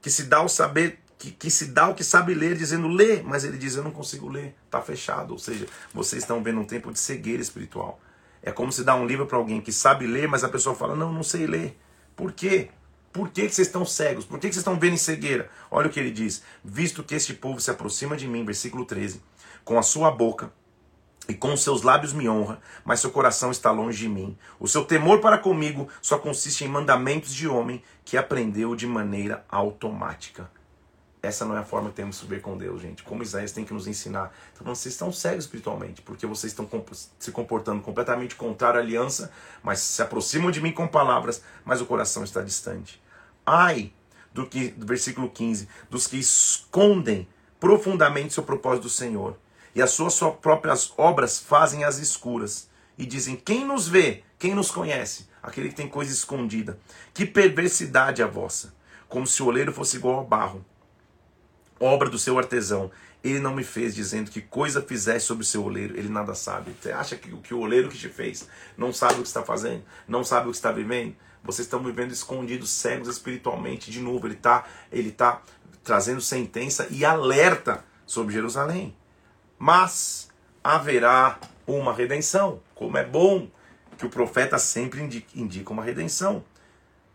[0.00, 3.22] que se dá o saber, que, que se dá o que sabe ler, dizendo lê,
[3.22, 5.30] mas ele diz eu não consigo ler, está fechado.
[5.30, 8.00] Ou seja, vocês estão vendo um tempo de cegueira espiritual.
[8.42, 10.96] É como se dá um livro para alguém que sabe ler, mas a pessoa fala
[10.96, 11.78] não, não sei ler.
[12.16, 12.70] Por quê?
[13.12, 14.24] Por que, que vocês estão cegos?
[14.24, 15.50] Por que, que vocês estão vendo em cegueira?
[15.70, 19.20] Olha o que ele diz: Visto que este povo se aproxima de mim, versículo 13,
[19.64, 20.52] com a sua boca
[21.28, 24.36] e com os seus lábios me honra, mas seu coração está longe de mim.
[24.58, 29.44] O seu temor para comigo só consiste em mandamentos de homem que aprendeu de maneira
[29.48, 30.50] automática.
[31.22, 33.04] Essa não é a forma que temos de subir com Deus, gente.
[33.04, 34.34] Como Isaías tem que nos ensinar.
[34.52, 36.68] Então, vocês estão cegos espiritualmente, porque vocês estão
[37.16, 39.30] se comportando completamente contrário à aliança,
[39.62, 43.00] mas se aproximam de mim com palavras, mas o coração está distante.
[43.44, 43.92] Ai
[44.32, 47.28] do que, do versículo 15, dos que escondem
[47.60, 49.36] profundamente seu propósito do Senhor,
[49.74, 54.22] e as suas, próprias obras fazem as escuras, e dizem: Quem nos vê?
[54.38, 55.28] Quem nos conhece?
[55.42, 56.78] Aquele que tem coisa escondida.
[57.12, 58.74] Que perversidade a vossa!
[59.08, 60.64] Como se o oleiro fosse igual ao barro
[61.82, 62.90] obra do seu artesão.
[63.22, 66.74] Ele não me fez dizendo que coisa fizesse sobre o seu oleiro, ele nada sabe.
[66.80, 69.84] Você acha que, que o oleiro que te fez não sabe o que está fazendo?
[70.08, 71.14] Não sabe o que está vivendo?
[71.44, 73.90] Vocês estão vivendo escondidos, cegos espiritualmente.
[73.90, 75.42] De novo, ele está ele tá
[75.82, 78.96] trazendo sentença e alerta sobre Jerusalém.
[79.58, 80.28] Mas
[80.62, 82.60] haverá uma redenção.
[82.74, 83.48] Como é bom
[83.98, 85.00] que o profeta sempre
[85.34, 86.44] indica, uma redenção.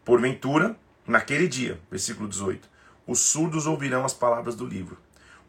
[0.03, 0.75] Porventura,
[1.05, 2.67] naquele dia, versículo 18
[3.05, 4.97] Os surdos ouvirão as palavras do livro.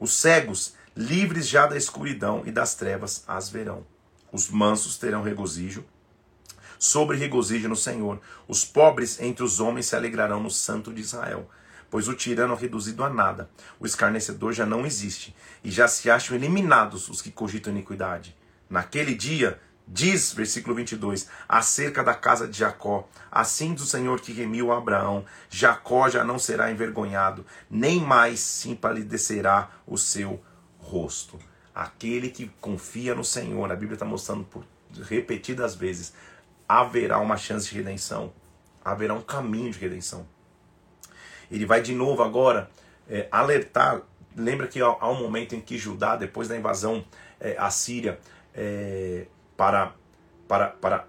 [0.00, 3.84] Os cegos, livres já da escuridão e das trevas, as verão.
[4.32, 5.84] Os mansos terão regozijo,
[6.78, 8.20] sobre regozijo no Senhor.
[8.46, 11.48] Os pobres entre os homens se alegrarão no Santo de Israel.
[11.90, 13.48] Pois o tirano é reduzido a nada,
[13.80, 18.36] o escarnecedor já não existe, e já se acham eliminados os que cogitam iniquidade.
[18.68, 24.70] Naquele dia, diz, versículo 22, acerca da casa de Jacó: Assim do Senhor que remiu
[24.70, 30.42] Abraão, Jacó já não será envergonhado, nem mais se empalidecerá o seu
[30.78, 31.38] rosto.
[31.74, 34.64] Aquele que confia no Senhor, a Bíblia está mostrando por
[35.08, 36.12] repetidas vezes,
[36.68, 38.32] haverá uma chance de redenção,
[38.84, 40.26] haverá um caminho de redenção.
[41.50, 42.70] Ele vai de novo agora
[43.08, 44.02] é, alertar.
[44.36, 47.04] Lembra que há um momento em que Judá, depois da invasão
[47.40, 48.20] é, assíria,
[48.54, 49.94] é, para,
[50.46, 51.06] para, para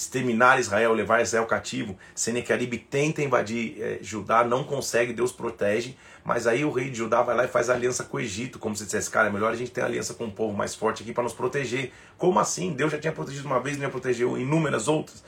[0.00, 5.94] exterminar Israel, levar Israel cativo, Senequerib tenta invadir é, Judá, não consegue, Deus protege,
[6.24, 8.74] mas aí o rei de Judá vai lá e faz aliança com o Egito, como
[8.74, 11.12] se dissesse, cara, é melhor a gente ter aliança com um povo mais forte aqui
[11.12, 11.92] para nos proteger.
[12.16, 12.72] Como assim?
[12.72, 15.22] Deus já tinha protegido uma vez, não ia proteger inúmeras outras.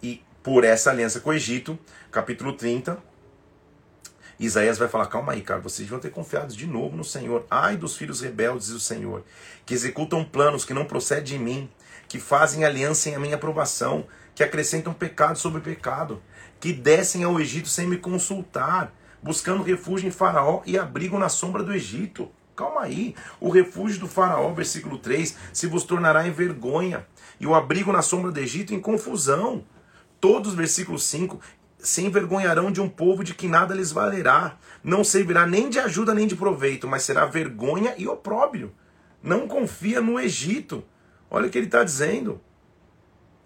[0.00, 1.76] E por essa aliança com o Egito,
[2.12, 2.98] capítulo 30,
[4.38, 7.44] Isaías vai falar: calma aí, cara, vocês vão ter confiado de novo no Senhor.
[7.50, 9.24] Ai dos filhos rebeldes do Senhor,
[9.64, 11.68] que executam planos que não procedem de mim,
[12.08, 16.22] que fazem aliança sem a minha aprovação, que acrescentam pecado sobre pecado,
[16.60, 18.92] que descem ao Egito sem me consultar,
[19.22, 22.30] buscando refúgio em Faraó e abrigo na sombra do Egito.
[22.54, 23.14] Calma aí.
[23.40, 27.06] O refúgio do Faraó, versículo 3, se vos tornará em vergonha,
[27.38, 29.64] e o abrigo na sombra do Egito em confusão.
[30.20, 31.38] Todos, versículo 5,
[31.78, 34.56] se envergonharão de um povo de que nada lhes valerá.
[34.82, 38.72] Não servirá nem de ajuda nem de proveito, mas será vergonha e opróbrio.
[39.22, 40.82] Não confia no Egito.
[41.30, 42.40] Olha o que ele está dizendo.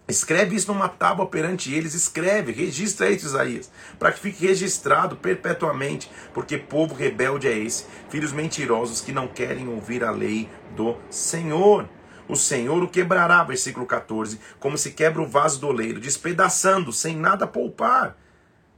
[0.07, 6.11] Escreve isso numa tábua perante eles, escreve, registra isso, Isaías, para que fique registrado perpetuamente,
[6.33, 11.87] porque povo rebelde é esse, filhos mentirosos que não querem ouvir a lei do Senhor.
[12.27, 17.15] O Senhor o quebrará, versículo 14, como se quebra o vaso do oleiro, despedaçando, sem
[17.15, 18.17] nada poupar.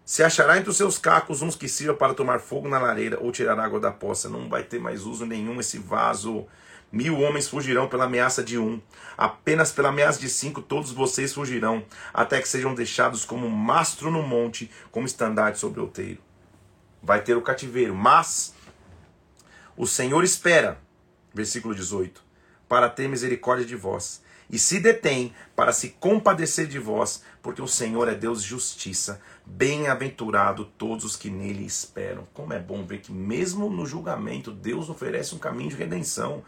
[0.06, 3.32] Se achará entre os seus cacos uns que sirvam para tomar fogo na lareira ou
[3.32, 4.28] tirar água da poça.
[4.30, 6.46] Não vai ter mais uso nenhum esse vaso.
[6.94, 8.80] Mil homens fugirão pela ameaça de um.
[9.18, 11.84] Apenas pela ameaça de cinco todos vocês fugirão,
[12.14, 16.22] até que sejam deixados como mastro no monte, como estandarte sobre o outeiro.
[17.02, 18.54] Vai ter o cativeiro, mas
[19.76, 20.80] o Senhor espera,
[21.34, 22.24] versículo 18,
[22.70, 27.68] para ter misericórdia de vós e se detém para se compadecer de vós, porque o
[27.68, 29.20] Senhor é Deus de justiça.
[29.44, 32.28] Bem-aventurado todos os que nele esperam.
[32.36, 36.44] Como é bom ver que, mesmo no julgamento, Deus oferece um caminho de redenção,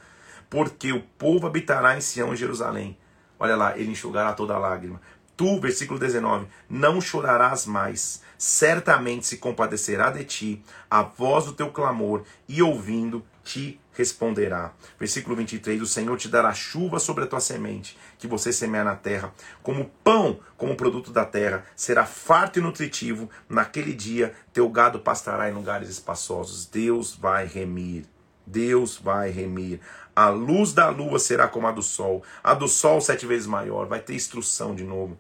[0.56, 2.97] porque o povo habitará em Sião e Jerusalém.
[3.38, 5.01] Olha lá, ele enxugará toda lágrima.
[5.36, 11.72] Tu, versículo 19, não chorarás mais, certamente se compadecerá de ti a voz do teu
[11.72, 14.72] clamor, e ouvindo, te responderá.
[14.97, 18.95] Versículo 23: O Senhor te dará chuva sobre a tua semente, que você semear na
[18.95, 23.30] terra, como pão, como produto da terra, será farto e nutritivo.
[23.49, 26.66] Naquele dia, teu gado pastará em lugares espaçosos.
[26.66, 28.06] Deus vai remir.
[28.45, 29.80] Deus vai remir.
[30.16, 33.86] A luz da lua será como a do sol, a do sol sete vezes maior.
[33.86, 35.18] Vai ter instrução de novo.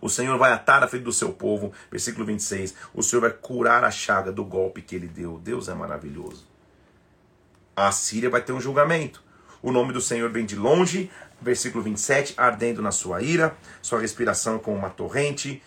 [0.00, 1.72] O Senhor vai atar a frente do seu povo.
[1.90, 2.74] Versículo 26.
[2.94, 5.38] O Senhor vai curar a chaga do golpe que ele deu.
[5.38, 6.48] Deus é maravilhoso.
[7.76, 9.22] A Síria vai ter um julgamento.
[9.62, 14.58] O nome do Senhor vem de longe, versículo 27, ardendo na sua ira, sua respiração
[14.58, 15.62] como uma torrente.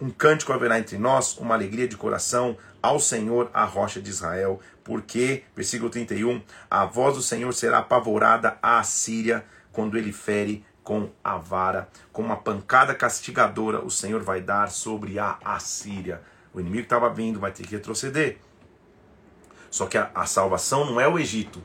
[0.00, 4.58] Um cântico haverá entre nós, uma alegria de coração ao Senhor, a rocha de Israel,
[4.82, 6.40] porque, versículo 31,
[6.70, 12.22] a voz do Senhor será apavorada à Síria quando ele fere com a vara, com
[12.22, 16.22] uma pancada castigadora o Senhor vai dar sobre a Assíria.
[16.52, 18.38] O inimigo estava vindo, vai ter que retroceder.
[19.70, 21.62] Só que a, a salvação não é o Egito.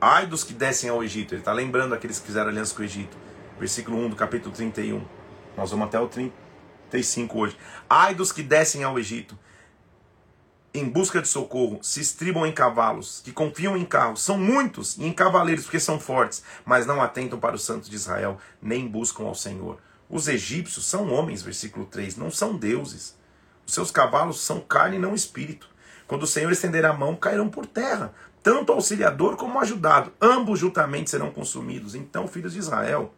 [0.00, 1.34] Ai dos que descem ao Egito.
[1.34, 3.16] Ele está lembrando aqueles que fizeram aliança com o Egito.
[3.58, 5.04] Versículo 1 do capítulo 31.
[5.56, 6.06] Nós vamos até o
[6.90, 7.56] 35 hoje.
[7.88, 9.38] Ai dos que descem ao Egito
[10.72, 15.04] em busca de socorro, se estribam em cavalos, que confiam em carros, são muitos, e
[15.04, 19.24] em cavaleiros, porque são fortes, mas não atentam para o santo de Israel, nem buscam
[19.24, 19.78] ao Senhor.
[20.08, 23.16] Os egípcios são homens, versículo 3, não são deuses.
[23.66, 25.68] Os seus cavalos são carne e não espírito.
[26.06, 28.12] Quando o Senhor estender a mão, cairão por terra,
[28.42, 30.12] tanto auxiliador como ajudado.
[30.20, 31.94] Ambos juntamente serão consumidos.
[31.94, 33.14] Então, filhos de Israel,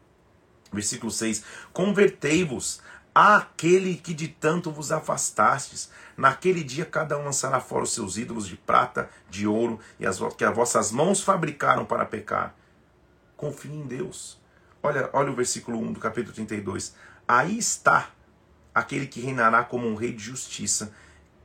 [0.71, 1.43] versículo 6:
[1.73, 2.83] Convertei-vos
[3.15, 5.91] àquele que de tanto vos afastastes.
[6.17, 10.19] Naquele dia, cada um lançará fora os seus ídolos de prata, de ouro, e as
[10.37, 12.55] que as vossas mãos fabricaram para pecar.
[13.37, 14.41] Confie em Deus.
[14.83, 16.95] Olha, olha o versículo 1 do capítulo 32.
[17.27, 18.11] Aí está
[18.75, 20.93] aquele que reinará como um rei de justiça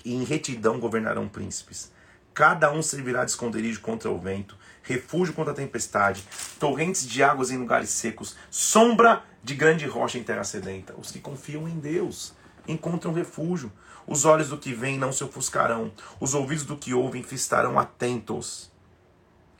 [0.03, 1.91] e em retidão governarão príncipes.
[2.33, 4.57] Cada um servirá de esconderijo contra o vento,
[4.87, 6.23] refúgio contra a tempestade,
[6.59, 10.95] torrentes de águas em lugares secos, sombra de grande rocha em terra sedenta.
[10.97, 12.33] Os que confiam em Deus
[12.67, 13.71] encontram refúgio.
[14.05, 18.71] Os olhos do que vem não se ofuscarão, os ouvidos do que ouvem estarão atentos.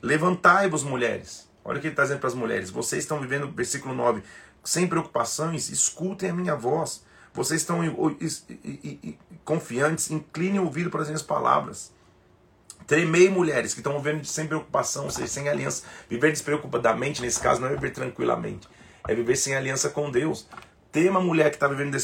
[0.00, 1.46] Levantai-vos, mulheres.
[1.62, 2.70] Olha o que ele está dizendo para as mulheres.
[2.70, 4.22] Vocês estão vivendo, versículo 9,
[4.64, 7.04] sem preocupações, escutem a minha voz.
[7.34, 7.80] Vocês estão
[9.44, 11.92] confiantes, inclinem o ouvido para as minhas palavras.
[12.88, 15.84] Tremei, mulheres que estão vivendo sem preocupação, ou seja, sem aliança.
[16.08, 18.66] Viver despreocupadamente, nesse caso, não é viver tranquilamente.
[19.06, 20.48] É viver sem aliança com Deus.
[20.90, 21.94] Tema mulher que está vivendo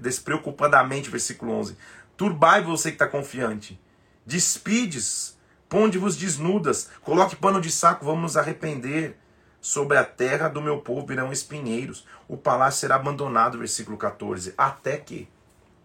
[0.00, 1.76] despreocupadamente, versículo 11.
[2.16, 3.80] Turbai você que está confiante.
[4.26, 5.38] Despides,
[5.68, 6.90] ponde-vos desnudas.
[7.02, 9.16] Coloque pano de saco, vamos nos arrepender.
[9.60, 12.04] Sobre a terra do meu povo virão espinheiros.
[12.26, 14.54] O palácio será abandonado, versículo 14.
[14.58, 15.28] Até que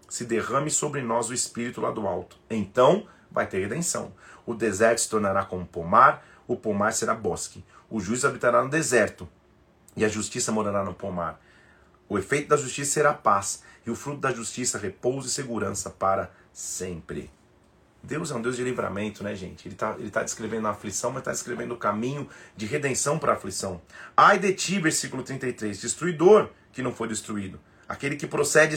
[0.10, 2.38] se derrame sobre nós o espírito lá do alto.
[2.50, 3.06] Então
[3.36, 4.14] vai ter redenção.
[4.46, 7.64] O deserto se tornará como pomar, o pomar será bosque.
[7.90, 9.28] O juiz habitará no deserto,
[9.96, 11.40] e a justiça morará no pomar.
[12.08, 16.32] O efeito da justiça será paz, e o fruto da justiça repouso e segurança para
[16.54, 17.30] sempre.
[18.02, 19.68] Deus é um Deus de livramento, né, gente?
[19.68, 23.34] Ele está ele tá descrevendo a aflição, mas está descrevendo o caminho de redenção para
[23.34, 23.82] a aflição.
[24.16, 27.60] Ai de ti, versículo 33, destruidor que não foi destruído.
[27.90, 28.76] Aquele que procede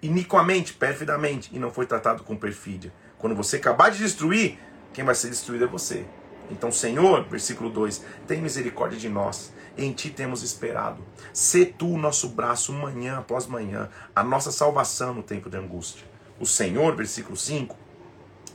[0.00, 2.92] iniquamente, perfidamente, e não foi tratado com perfídia.
[3.18, 4.58] Quando você acabar de destruir,
[4.92, 6.04] quem vai ser destruído é você.
[6.50, 11.02] Então, Senhor, versículo 2: tem misericórdia de nós, em ti temos esperado.
[11.32, 16.06] Sê tu o nosso braço manhã após manhã, a nossa salvação no tempo de angústia.
[16.38, 17.76] O Senhor, versículo 5,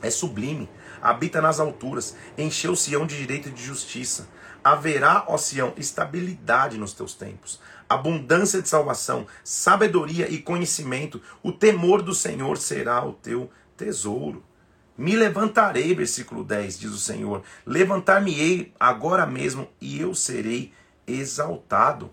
[0.00, 0.68] é sublime,
[1.00, 4.28] habita nas alturas, encheu Sião de direito e de justiça.
[4.64, 11.20] Haverá, ó Sião, estabilidade nos teus tempos, abundância de salvação, sabedoria e conhecimento.
[11.42, 14.42] O temor do Senhor será o teu tesouro.
[14.96, 17.42] Me levantarei, versículo 10, diz o Senhor.
[17.64, 20.72] Levantar-me-ei agora mesmo e eu serei
[21.06, 22.12] exaltado.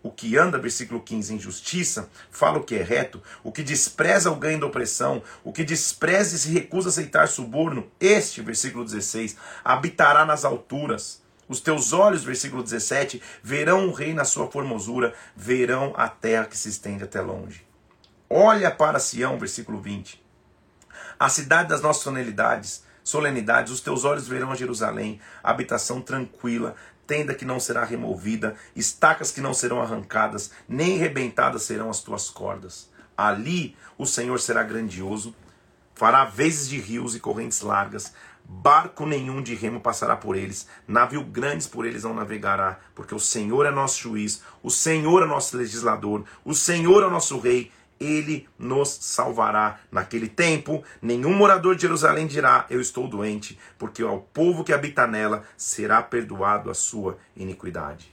[0.00, 4.30] O que anda, versículo 15, em justiça, fala o que é reto, o que despreza
[4.30, 8.84] o ganho da opressão, o que despreza e se recusa a aceitar suborno, este, versículo
[8.84, 11.20] 16, habitará nas alturas.
[11.48, 16.56] Os teus olhos, versículo 17, verão o rei na sua formosura, verão a terra que
[16.56, 17.66] se estende até longe.
[18.30, 20.27] Olha para Sião, versículo 20
[21.18, 27.34] a cidade das nossas solenidades, solenidades, os teus olhos verão a Jerusalém, habitação tranquila, tenda
[27.34, 32.90] que não será removida, estacas que não serão arrancadas, nem rebentadas serão as tuas cordas.
[33.16, 35.34] Ali o Senhor será grandioso,
[35.94, 38.12] fará vezes de rios e correntes largas,
[38.44, 43.20] barco nenhum de remo passará por eles, navio grandes por eles não navegará, porque o
[43.20, 48.48] Senhor é nosso juiz, o Senhor é nosso legislador, o Senhor é nosso rei, ele
[48.58, 49.80] nos salvará.
[49.90, 55.06] Naquele tempo, nenhum morador de Jerusalém dirá: Eu estou doente, porque ao povo que habita
[55.06, 58.12] nela será perdoado a sua iniquidade.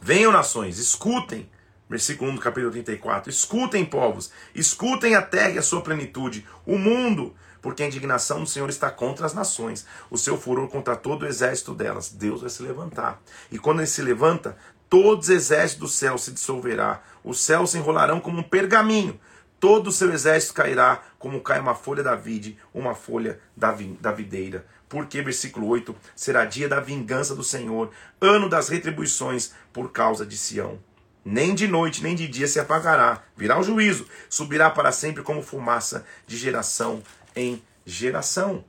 [0.00, 1.48] Venham nações, escutem.
[1.88, 3.28] Versículo 1 do capítulo 34.
[3.28, 8.48] Escutem, povos, escutem a terra e a sua plenitude, o mundo, porque a indignação do
[8.48, 12.08] Senhor está contra as nações, o seu furor contra todo o exército delas.
[12.08, 13.20] Deus vai se levantar.
[13.50, 14.56] E quando ele se levanta,
[14.90, 19.18] todos os exércitos do céu se dissolverá, os céus se enrolarão como um pergaminho,
[19.60, 24.10] todo o seu exército cairá como cai uma folha da vide, uma folha da, da
[24.10, 24.66] videira.
[24.88, 30.36] Porque, versículo 8, será dia da vingança do Senhor, ano das retribuições por causa de
[30.36, 30.80] Sião.
[31.24, 35.42] Nem de noite, nem de dia se apagará, virá o juízo, subirá para sempre como
[35.42, 37.00] fumaça de geração
[37.36, 38.64] em geração.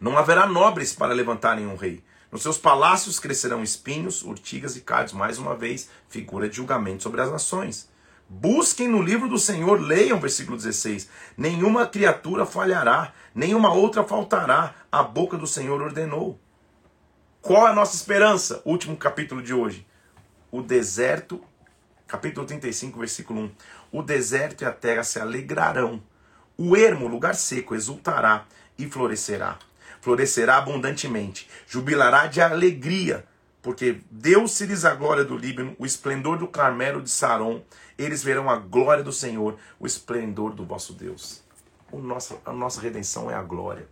[0.00, 5.12] Não haverá nobres para levantarem um rei, nos seus palácios crescerão espinhos, urtigas e cardos.
[5.12, 7.88] Mais uma vez, figura de julgamento sobre as nações.
[8.28, 11.08] Busquem no livro do Senhor, leiam versículo 16.
[11.36, 14.74] Nenhuma criatura falhará, nenhuma outra faltará.
[14.92, 16.38] A boca do Senhor ordenou.
[17.42, 18.62] Qual é a nossa esperança?
[18.64, 19.84] Último capítulo de hoje.
[20.52, 21.42] O deserto,
[22.06, 23.50] capítulo 35, versículo 1.
[23.90, 26.00] O deserto e a terra se alegrarão.
[26.56, 28.46] O ermo, lugar seco, exultará
[28.78, 29.58] e florescerá
[30.00, 33.24] florescerá abundantemente, jubilará de alegria,
[33.62, 37.62] porque Deus se a glória do Líbano, o esplendor do Carmelo de Saron,
[37.98, 41.42] eles verão a glória do Senhor, o esplendor do vosso Deus.
[41.92, 43.86] O nosso, a nossa redenção é a glória.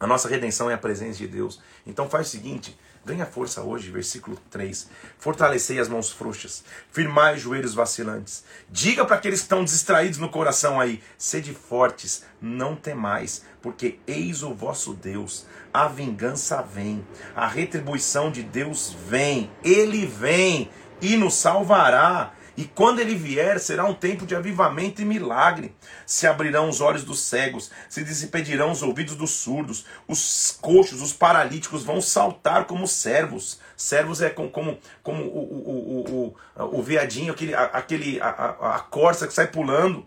[0.00, 1.60] A nossa redenção é a presença de Deus.
[1.86, 2.76] Então faz o seguinte,
[3.06, 4.88] Ganha força hoje, versículo 3.
[5.16, 8.42] Fortalecei as mãos frouxas, firmai os joelhos vacilantes.
[8.68, 14.42] Diga para aqueles que estão distraídos no coração aí: sede fortes, não temais, porque eis
[14.42, 15.46] o vosso Deus.
[15.72, 20.68] A vingança vem, a retribuição de Deus vem, ele vem
[21.00, 22.32] e nos salvará.
[22.56, 25.74] E quando ele vier, será um tempo de avivamento e milagre.
[26.06, 31.12] Se abrirão os olhos dos cegos, se desipedirão os ouvidos dos surdos, os coxos, os
[31.12, 33.60] paralíticos vão saltar como servos.
[33.76, 38.76] Servos é como, como, como o, o, o, o, o veadinho, aquele, aquele, a, a,
[38.76, 40.06] a corça que sai pulando.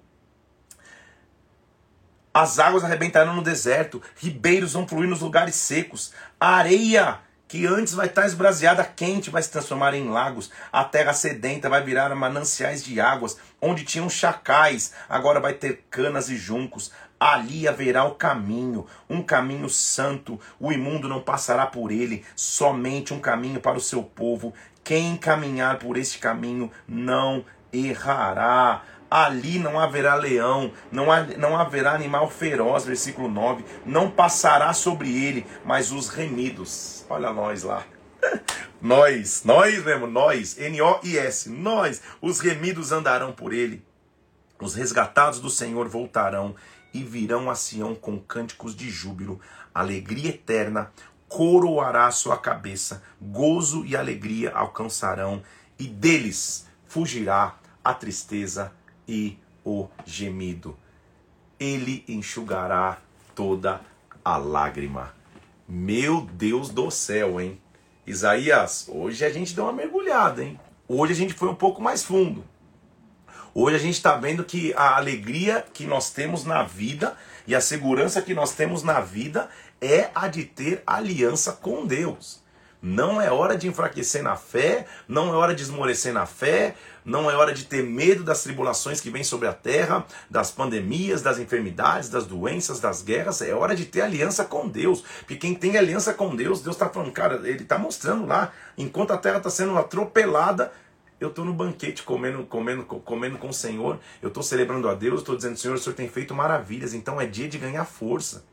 [2.34, 7.20] As águas arrebentarão no deserto, ribeiros vão fluir nos lugares secos, a areia
[7.50, 10.52] que antes vai estar esbraseada quente, vai se transformar em lagos.
[10.72, 16.30] A terra sedenta vai virar mananciais de águas, onde tinham chacais, agora vai ter canas
[16.30, 16.92] e juncos.
[17.20, 23.20] Ali haverá o caminho, um caminho santo, o imundo não passará por ele, somente um
[23.20, 24.54] caminho para o seu povo.
[24.84, 27.44] Quem caminhar por este caminho não
[27.74, 34.72] errará ali não haverá leão, não, há, não haverá animal feroz, versículo 9, não passará
[34.74, 37.06] sobre ele, mas os remidos.
[37.10, 37.84] Olha nós lá.
[38.82, 43.84] nós, nós mesmo, nós, N-O-I-S, nós, os remidos andarão por ele.
[44.60, 46.56] Os resgatados do Senhor voltarão
[46.94, 49.40] e virão a Sião com cânticos de júbilo,
[49.74, 50.92] alegria eterna
[51.28, 55.44] coroará sua cabeça, gozo e alegria alcançarão,
[55.78, 58.74] e deles fugirá a tristeza
[59.10, 60.78] e o gemido.
[61.60, 63.00] Ele enxugará
[63.34, 63.82] toda
[64.24, 65.16] a lágrima.
[65.68, 67.60] Meu Deus do céu, hein?
[68.06, 70.60] Isaías, hoje a gente deu uma mergulhada, hein?
[70.88, 72.46] Hoje a gente foi um pouco mais fundo.
[73.54, 77.62] Hoje a gente está vendo que a alegria que nós temos na vida e a
[77.62, 79.50] segurança que nós temos na vida
[79.82, 82.44] é a de ter aliança com Deus.
[82.82, 86.76] Não é hora de enfraquecer na fé, não é hora de esmorecer na fé,
[87.10, 91.22] não é hora de ter medo das tribulações que vêm sobre a terra, das pandemias,
[91.22, 93.42] das enfermidades, das doenças, das guerras.
[93.42, 95.04] É hora de ter aliança com Deus.
[95.20, 99.12] Porque quem tem aliança com Deus, Deus está falando, cara, ele está mostrando lá, enquanto
[99.12, 100.72] a terra está sendo atropelada,
[101.20, 105.20] eu estou no banquete comendo, comendo, comendo com o Senhor, eu estou celebrando a Deus,
[105.20, 108.46] estou dizendo, Senhor, o Senhor tem feito maravilhas, então é dia de ganhar força.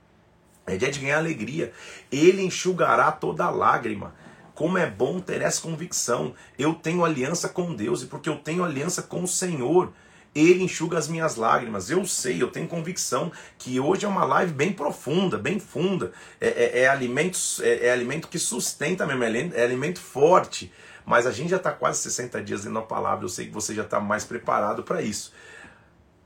[0.66, 1.72] É dia de ganhar alegria.
[2.10, 4.14] Ele enxugará toda lágrima.
[4.56, 6.34] Como é bom ter essa convicção.
[6.58, 9.92] Eu tenho aliança com Deus e porque eu tenho aliança com o Senhor,
[10.34, 11.90] ele enxuga as minhas lágrimas.
[11.90, 16.10] Eu sei, eu tenho convicção que hoje é uma live bem profunda, bem funda.
[16.40, 20.72] É, é, é alimento, é, é, alimento que sustenta mesmo, é, é alimento forte.
[21.04, 23.26] Mas a gente já está quase 60 dias dentro da palavra.
[23.26, 25.34] Eu sei que você já está mais preparado para isso.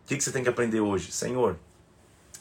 [0.05, 1.11] O que, que você tem que aprender hoje?
[1.11, 1.59] Senhor,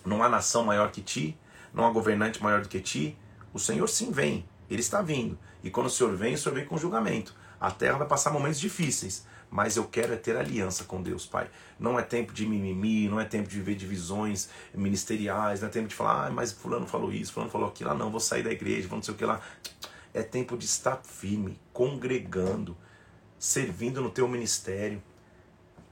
[0.05, 1.35] não há nação maior que ti,
[1.73, 3.17] não há governante maior do que ti.
[3.51, 5.35] O Senhor sim vem, ele está vindo.
[5.63, 7.35] E quando o Senhor vem, o Senhor vem com julgamento.
[7.59, 11.49] A terra vai passar momentos difíceis, mas eu quero é ter aliança com Deus, Pai.
[11.77, 15.87] Não é tempo de mimimi, não é tempo de viver divisões ministeriais, não é tempo
[15.87, 18.51] de falar, ah, mas fulano falou isso, fulano falou aquilo, ah, não, vou sair da
[18.51, 19.41] igreja, vou não sei o que lá.
[20.13, 22.77] É tempo de estar firme, congregando,
[23.37, 25.01] servindo no teu ministério,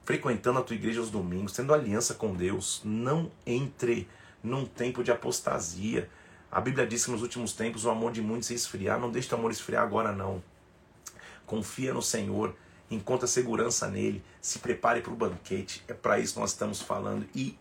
[0.06, 2.82] frequentando a tua igreja aos domingos, tendo aliança com Deus.
[2.86, 4.08] Não entre
[4.42, 6.10] num tempo de apostasia.
[6.52, 9.00] A Bíblia diz que nos últimos tempos o amor de muitos se esfriar.
[9.00, 10.42] Não deixe o amor esfriar agora, não.
[11.46, 12.56] Confia no Senhor,
[12.90, 15.84] encontra segurança nele, se prepare para o banquete.
[15.88, 17.28] É para isso que nós estamos falando.
[17.36, 17.58] E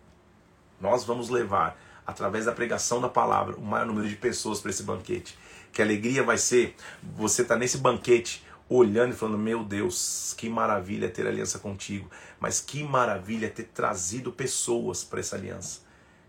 [0.80, 4.82] nós vamos levar, através da pregação da palavra, o maior número de pessoas para esse
[4.82, 5.36] banquete.
[5.72, 10.48] Que alegria vai ser você estar tá nesse banquete olhando e falando: Meu Deus, que
[10.48, 15.85] maravilha ter aliança contigo, mas que maravilha ter trazido pessoas para essa aliança.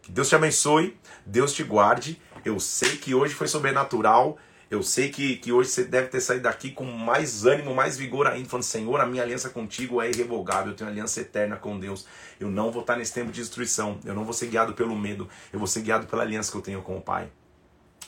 [0.07, 2.17] Que Deus te abençoe, Deus te guarde.
[2.45, 4.37] Eu sei que hoje foi sobrenatural.
[4.71, 8.25] Eu sei que, que hoje você deve ter saído daqui com mais ânimo, mais vigor
[8.25, 10.71] ainda, falando: Senhor, a minha aliança contigo é irrevogável.
[10.71, 12.07] Eu tenho aliança eterna com Deus.
[12.39, 13.99] Eu não vou estar nesse tempo de destruição.
[14.05, 15.27] Eu não vou ser guiado pelo medo.
[15.51, 17.29] Eu vou ser guiado pela aliança que eu tenho com o Pai.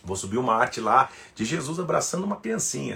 [0.01, 2.95] Vou subir uma arte lá de Jesus abraçando uma criancinha.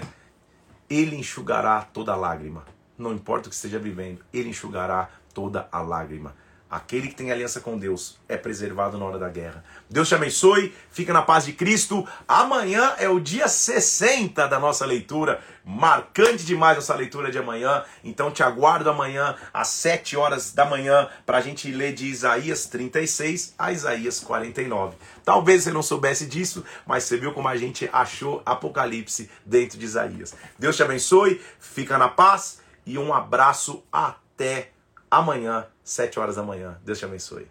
[0.88, 2.64] Ele enxugará toda lágrima.
[2.96, 6.34] Não importa o que esteja vivendo, ele enxugará toda a lágrima.
[6.70, 9.64] Aquele que tem aliança com Deus é preservado na hora da guerra.
[9.88, 12.04] Deus te abençoe, fica na paz de Cristo.
[12.26, 17.84] Amanhã é o dia 60 da nossa leitura, marcante demais essa leitura de amanhã.
[18.02, 22.66] Então te aguardo amanhã às 7 horas da manhã para a gente ler de Isaías
[22.66, 24.96] 36 a Isaías 49.
[25.24, 29.84] Talvez você não soubesse disso, mas você viu como a gente achou Apocalipse dentro de
[29.84, 30.34] Isaías.
[30.58, 34.73] Deus te abençoe, fica na paz e um abraço até
[35.18, 36.78] amanhã, 7 horas da manhã.
[36.84, 37.48] Deus te abençoe.